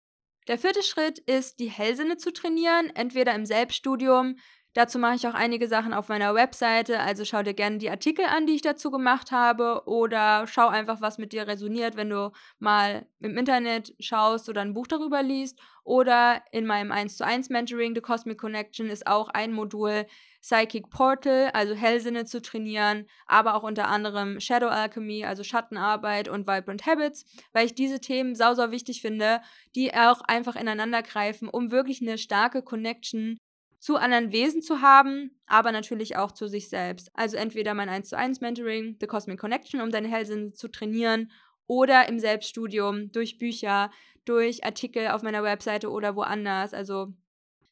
Der 0.48 0.58
vierte 0.58 0.82
Schritt 0.82 1.20
ist, 1.20 1.60
die 1.60 1.70
Hellsinne 1.70 2.18
zu 2.18 2.34
trainieren, 2.34 2.90
entweder 2.96 3.36
im 3.36 3.46
Selbststudium 3.46 4.38
Dazu 4.74 5.00
mache 5.00 5.16
ich 5.16 5.28
auch 5.28 5.34
einige 5.34 5.68
Sachen 5.68 5.94
auf 5.94 6.08
meiner 6.08 6.34
Webseite, 6.34 7.02
also 7.02 7.26
schau 7.26 7.44
dir 7.44 7.54
gerne 7.54 7.78
die 7.78 7.90
Artikel 7.90 8.24
an, 8.24 8.46
die 8.46 8.54
ich 8.54 8.62
dazu 8.62 8.90
gemacht 8.90 9.30
habe 9.34 9.84
oder 9.86 10.48
schau 10.48 10.70
einfach, 10.70 11.02
was 11.02 11.18
mit 11.18 11.34
dir 11.34 11.46
resoniert, 11.46 11.98
wenn 11.98 12.10
du 12.10 12.32
mal 12.58 13.06
im 13.20 13.38
Internet 13.38 13.94
schaust 14.00 14.48
oder 14.48 14.62
ein 14.62 14.74
Buch 14.74 14.88
darüber 14.88 15.24
liest 15.24 15.60
oder 15.84 16.42
in 16.54 16.66
meinem 16.66 16.94
1 16.94 17.18
zu 17.18 17.26
1 17.26 17.50
Mentoring 17.50 17.94
The 17.96 18.00
Cosmic 18.00 18.38
Connection 18.38 18.90
ist 18.90 19.08
auch 19.08 19.28
ein 19.28 19.52
Modul 19.52 20.06
Psychic 20.42 20.90
Portal, 20.90 21.50
also 21.54 21.74
Hellsinne 21.74 22.24
zu 22.24 22.42
trainieren, 22.42 23.08
aber 23.26 23.56
auch 23.56 23.64
unter 23.64 23.90
anderem 23.90 24.40
Shadow 24.40 24.70
Alchemy, 24.70 25.26
also 25.26 25.44
Schattenarbeit 25.44 26.30
und 26.30 26.48
Vibrant 26.48 26.86
Habits, 26.86 27.26
weil 27.52 27.66
ich 27.66 27.76
diese 27.76 28.00
Themen 28.00 28.36
sau, 28.36 28.54
sau 28.54 28.72
wichtig 28.72 29.02
finde, 29.02 29.42
die 29.76 29.94
auch 29.94 30.22
einfach 30.22 30.56
ineinander 30.56 31.04
greifen, 31.04 31.50
um 31.50 31.72
wirklich 31.72 32.02
eine 32.02 32.18
starke 32.18 32.62
Connection 32.62 33.38
zu 33.82 33.98
anderen 33.98 34.32
Wesen 34.32 34.62
zu 34.62 34.82
haben, 34.82 35.42
aber 35.48 35.72
natürlich 35.72 36.16
auch 36.16 36.32
zu 36.32 36.48
sich 36.48 36.70
selbst. 36.70 37.10
Also 37.16 37.36
entweder 37.36 37.74
mein 37.74 37.90
1 37.90 38.10
zu 38.10 38.18
1 38.18 38.40
Mentoring, 38.40 38.96
The 39.02 39.08
Cosmic 39.08 39.40
Connection, 39.40 39.82
um 39.82 39.90
deine 39.90 40.08
Hellsinne 40.08 40.54
zu 40.54 40.68
trainieren, 40.68 41.32
oder 41.66 42.08
im 42.08 42.20
Selbststudium 42.20 43.12
durch 43.12 43.40
Bücher, 43.40 43.92
durch 44.26 44.64
Artikel 44.64 45.08
auf 45.08 45.24
meiner 45.24 45.42
Webseite 45.42 45.90
oder 45.90 46.16
woanders. 46.16 46.74
Also 46.74 47.08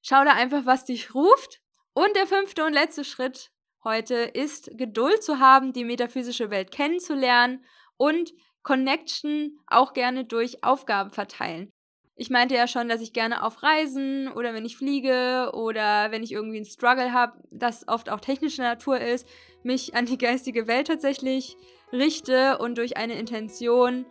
schau 0.02 0.24
da 0.24 0.34
einfach, 0.34 0.66
was 0.66 0.86
dich 0.86 1.14
ruft. 1.14 1.62
Und 1.94 2.16
der 2.16 2.26
fünfte 2.26 2.66
und 2.66 2.74
letzte 2.74 3.04
Schritt 3.04 3.52
heute 3.84 4.16
ist, 4.16 4.72
Geduld 4.78 5.22
zu 5.22 5.40
haben, 5.40 5.74
die 5.74 5.84
metaphysische 5.84 6.50
Welt 6.50 6.72
kennenzulernen 6.72 7.64
und 7.98 8.34
Connection 8.64 9.60
auch 9.68 9.94
gerne 9.94 10.26
durch 10.26 10.64
Aufgaben 10.64 11.12
verteilen. 11.12 11.72
Ich 12.22 12.30
meinte 12.30 12.54
ja 12.54 12.68
schon, 12.68 12.90
dass 12.90 13.00
ich 13.00 13.14
gerne 13.14 13.46
auf 13.46 13.64
Reisen 13.64 14.28
oder 14.28 14.54
wenn 14.54 14.66
ich 14.66 14.76
fliege 14.76 15.52
oder 15.54 16.12
wenn 16.12 16.22
ich 16.22 16.34
irgendwie 16.34 16.58
einen 16.58 16.66
Struggle 16.66 17.14
habe, 17.14 17.38
das 17.50 17.88
oft 17.88 18.10
auch 18.10 18.20
technischer 18.20 18.64
Natur 18.64 19.00
ist, 19.00 19.26
mich 19.64 19.96
an 19.96 20.06
die 20.06 20.18
geistige 20.18 20.68
Welt 20.68 20.88
tatsächlich 20.88 21.56
richte 21.94 22.58
und 22.58 22.78
durch 22.78 22.98
eine 22.98 23.14
Intention 23.14 24.06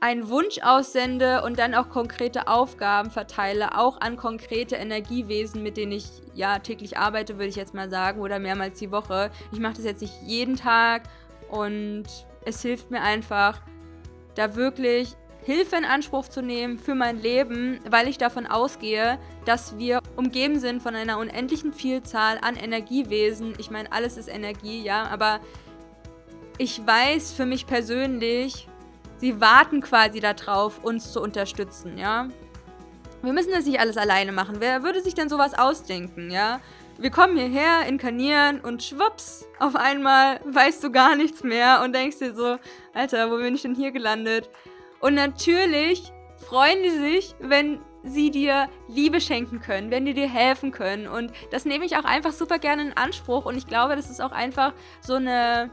einen 0.00 0.30
Wunsch 0.30 0.60
aussende 0.62 1.42
und 1.42 1.58
dann 1.58 1.74
auch 1.74 1.90
konkrete 1.90 2.48
Aufgaben 2.48 3.10
verteile, 3.10 3.76
auch 3.76 4.00
an 4.00 4.16
konkrete 4.16 4.76
Energiewesen, 4.76 5.62
mit 5.62 5.76
denen 5.76 5.92
ich 5.92 6.06
ja 6.32 6.58
täglich 6.58 6.96
arbeite, 6.96 7.34
würde 7.34 7.48
ich 7.48 7.56
jetzt 7.56 7.74
mal 7.74 7.90
sagen, 7.90 8.22
oder 8.22 8.38
mehrmals 8.38 8.78
die 8.78 8.90
Woche. 8.90 9.30
Ich 9.52 9.60
mache 9.60 9.74
das 9.74 9.84
jetzt 9.84 10.00
nicht 10.00 10.22
jeden 10.24 10.56
Tag 10.56 11.02
und 11.50 12.04
es 12.46 12.62
hilft 12.62 12.90
mir 12.90 13.02
einfach, 13.02 13.60
da 14.36 14.56
wirklich 14.56 15.16
Hilfe 15.46 15.76
in 15.76 15.84
Anspruch 15.84 16.26
zu 16.28 16.42
nehmen 16.42 16.76
für 16.76 16.96
mein 16.96 17.22
Leben, 17.22 17.78
weil 17.88 18.08
ich 18.08 18.18
davon 18.18 18.48
ausgehe, 18.48 19.16
dass 19.44 19.78
wir 19.78 20.00
umgeben 20.16 20.58
sind 20.58 20.82
von 20.82 20.96
einer 20.96 21.18
unendlichen 21.18 21.72
Vielzahl 21.72 22.38
an 22.42 22.56
Energiewesen. 22.56 23.54
Ich 23.58 23.70
meine, 23.70 23.92
alles 23.92 24.16
ist 24.16 24.26
Energie, 24.26 24.82
ja, 24.82 25.04
aber 25.06 25.38
ich 26.58 26.84
weiß 26.84 27.30
für 27.30 27.46
mich 27.46 27.68
persönlich, 27.68 28.66
sie 29.18 29.40
warten 29.40 29.82
quasi 29.82 30.18
darauf, 30.18 30.82
uns 30.82 31.12
zu 31.12 31.22
unterstützen, 31.22 31.96
ja. 31.96 32.26
Wir 33.22 33.32
müssen 33.32 33.52
das 33.52 33.66
nicht 33.66 33.78
alles 33.78 33.96
alleine 33.96 34.32
machen. 34.32 34.56
Wer 34.58 34.82
würde 34.82 35.00
sich 35.00 35.14
denn 35.14 35.28
sowas 35.28 35.54
ausdenken, 35.56 36.32
ja? 36.32 36.58
Wir 36.98 37.10
kommen 37.10 37.36
hierher, 37.36 37.86
inkarnieren 37.86 38.60
und 38.60 38.82
schwupps, 38.82 39.46
auf 39.60 39.76
einmal 39.76 40.40
weißt 40.44 40.82
du 40.82 40.90
gar 40.90 41.14
nichts 41.14 41.44
mehr 41.44 41.82
und 41.84 41.94
denkst 41.94 42.18
dir 42.18 42.34
so, 42.34 42.58
Alter, 42.92 43.30
wo 43.30 43.36
bin 43.36 43.54
ich 43.54 43.62
denn 43.62 43.76
hier 43.76 43.92
gelandet? 43.92 44.50
Und 45.00 45.14
natürlich 45.14 46.12
freuen 46.36 46.82
die 46.82 46.90
sich, 46.90 47.34
wenn 47.40 47.80
sie 48.02 48.30
dir 48.30 48.68
Liebe 48.88 49.20
schenken 49.20 49.60
können, 49.60 49.90
wenn 49.90 50.06
die 50.06 50.14
dir 50.14 50.28
helfen 50.28 50.70
können. 50.70 51.08
Und 51.08 51.32
das 51.50 51.64
nehme 51.64 51.84
ich 51.84 51.96
auch 51.96 52.04
einfach 52.04 52.32
super 52.32 52.58
gerne 52.58 52.82
in 52.82 52.96
Anspruch. 52.96 53.44
Und 53.44 53.56
ich 53.56 53.66
glaube, 53.66 53.96
das 53.96 54.10
ist 54.10 54.20
auch 54.20 54.32
einfach 54.32 54.72
so 55.00 55.14
eine, 55.14 55.70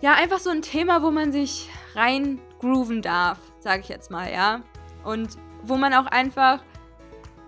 ja, 0.00 0.14
einfach 0.14 0.38
so 0.38 0.50
ein 0.50 0.62
Thema, 0.62 1.02
wo 1.02 1.10
man 1.10 1.32
sich 1.32 1.68
rein 1.94 2.40
grooven 2.58 3.02
darf, 3.02 3.38
sage 3.58 3.82
ich 3.82 3.88
jetzt 3.88 4.10
mal, 4.10 4.32
ja. 4.32 4.62
Und 5.04 5.36
wo 5.62 5.76
man 5.76 5.92
auch 5.94 6.06
einfach 6.06 6.62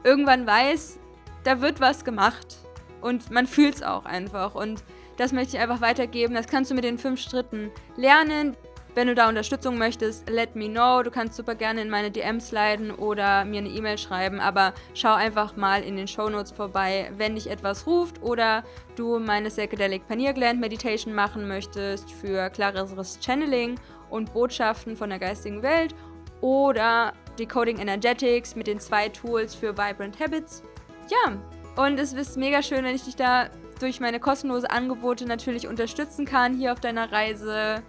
irgendwann 0.05 0.47
weiß, 0.47 0.99
da 1.45 1.61
wird 1.61 1.81
was 1.81 2.05
gemacht. 2.05 2.59
Und 3.01 3.31
man 3.31 3.47
fühlt 3.47 3.77
es 3.77 3.83
auch 3.83 4.05
einfach. 4.05 4.55
Und 4.55 4.83
das 5.17 5.33
möchte 5.33 5.57
ich 5.57 5.63
einfach 5.63 5.81
weitergeben. 5.81 6.35
Das 6.35 6.47
kannst 6.47 6.71
du 6.71 6.75
mit 6.75 6.85
den 6.85 6.99
fünf 6.99 7.21
Schritten 7.21 7.71
lernen. 7.97 8.57
Wenn 8.99 9.07
du 9.07 9.15
da 9.15 9.29
Unterstützung 9.29 9.79
möchtest, 9.79 10.29
let 10.29 10.57
me 10.57 10.69
know. 10.69 11.05
Du 11.05 11.13
kannst 11.13 11.37
super 11.37 11.55
gerne 11.55 11.83
in 11.83 11.89
meine 11.89 12.11
DMs 12.11 12.51
leiten 12.51 12.91
oder 12.91 13.45
mir 13.45 13.59
eine 13.59 13.69
E-Mail 13.69 13.97
schreiben, 13.97 14.41
aber 14.41 14.75
schau 14.93 15.15
einfach 15.15 15.55
mal 15.55 15.85
in 15.85 15.95
den 15.95 16.09
Show 16.09 16.29
Notes 16.29 16.51
vorbei, 16.51 17.13
wenn 17.17 17.37
dich 17.37 17.49
etwas 17.49 17.87
ruft 17.87 18.21
oder 18.23 18.65
du 18.97 19.21
meine 19.21 19.51
Psychedelic 19.51 20.09
Panier 20.09 20.33
Gland 20.33 20.59
Meditation 20.59 21.15
machen 21.15 21.47
möchtest 21.47 22.11
für 22.11 22.51
klareres 22.51 23.21
Channeling 23.25 23.79
und 24.11 24.33
Botschaften 24.33 24.97
von 24.97 25.11
der 25.11 25.21
geistigen 25.21 25.63
Welt 25.63 25.95
oder 26.41 27.13
Decoding 27.39 27.79
Energetics 27.79 28.57
mit 28.57 28.67
den 28.67 28.81
zwei 28.81 29.11
Tools 29.11 29.55
für 29.55 29.79
Vibrant 29.79 30.19
Habits. 30.19 30.65
Ja, 31.09 31.39
und 31.77 32.01
es 32.01 32.15
ist 32.15 32.37
mega 32.37 32.65
schön, 32.65 32.83
wenn 32.83 32.97
ich 32.97 33.05
dich 33.05 33.15
da 33.15 33.49
durch 33.79 34.01
meine 34.01 34.19
kostenlose 34.19 34.69
Angebote 34.69 35.25
natürlich 35.25 35.69
unterstützen 35.69 36.25
kann 36.25 36.57
hier 36.57 36.73
auf 36.73 36.81
deiner 36.81 37.13
Reise. 37.13 37.85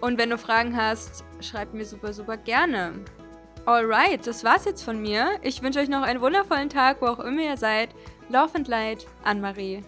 Und 0.00 0.18
wenn 0.18 0.30
du 0.30 0.38
Fragen 0.38 0.76
hast, 0.76 1.24
schreib 1.40 1.74
mir 1.74 1.84
super, 1.84 2.12
super 2.12 2.36
gerne. 2.36 2.92
Alright, 3.66 4.26
das 4.26 4.44
war's 4.44 4.64
jetzt 4.64 4.82
von 4.82 5.00
mir. 5.00 5.38
Ich 5.42 5.62
wünsche 5.62 5.80
euch 5.80 5.88
noch 5.88 6.02
einen 6.02 6.20
wundervollen 6.20 6.70
Tag, 6.70 7.02
wo 7.02 7.06
auch 7.06 7.20
immer 7.20 7.42
ihr 7.42 7.56
seid. 7.56 7.90
Love 8.30 8.54
and 8.54 8.68
Light, 8.68 9.06
Anne-Marie. 9.24 9.82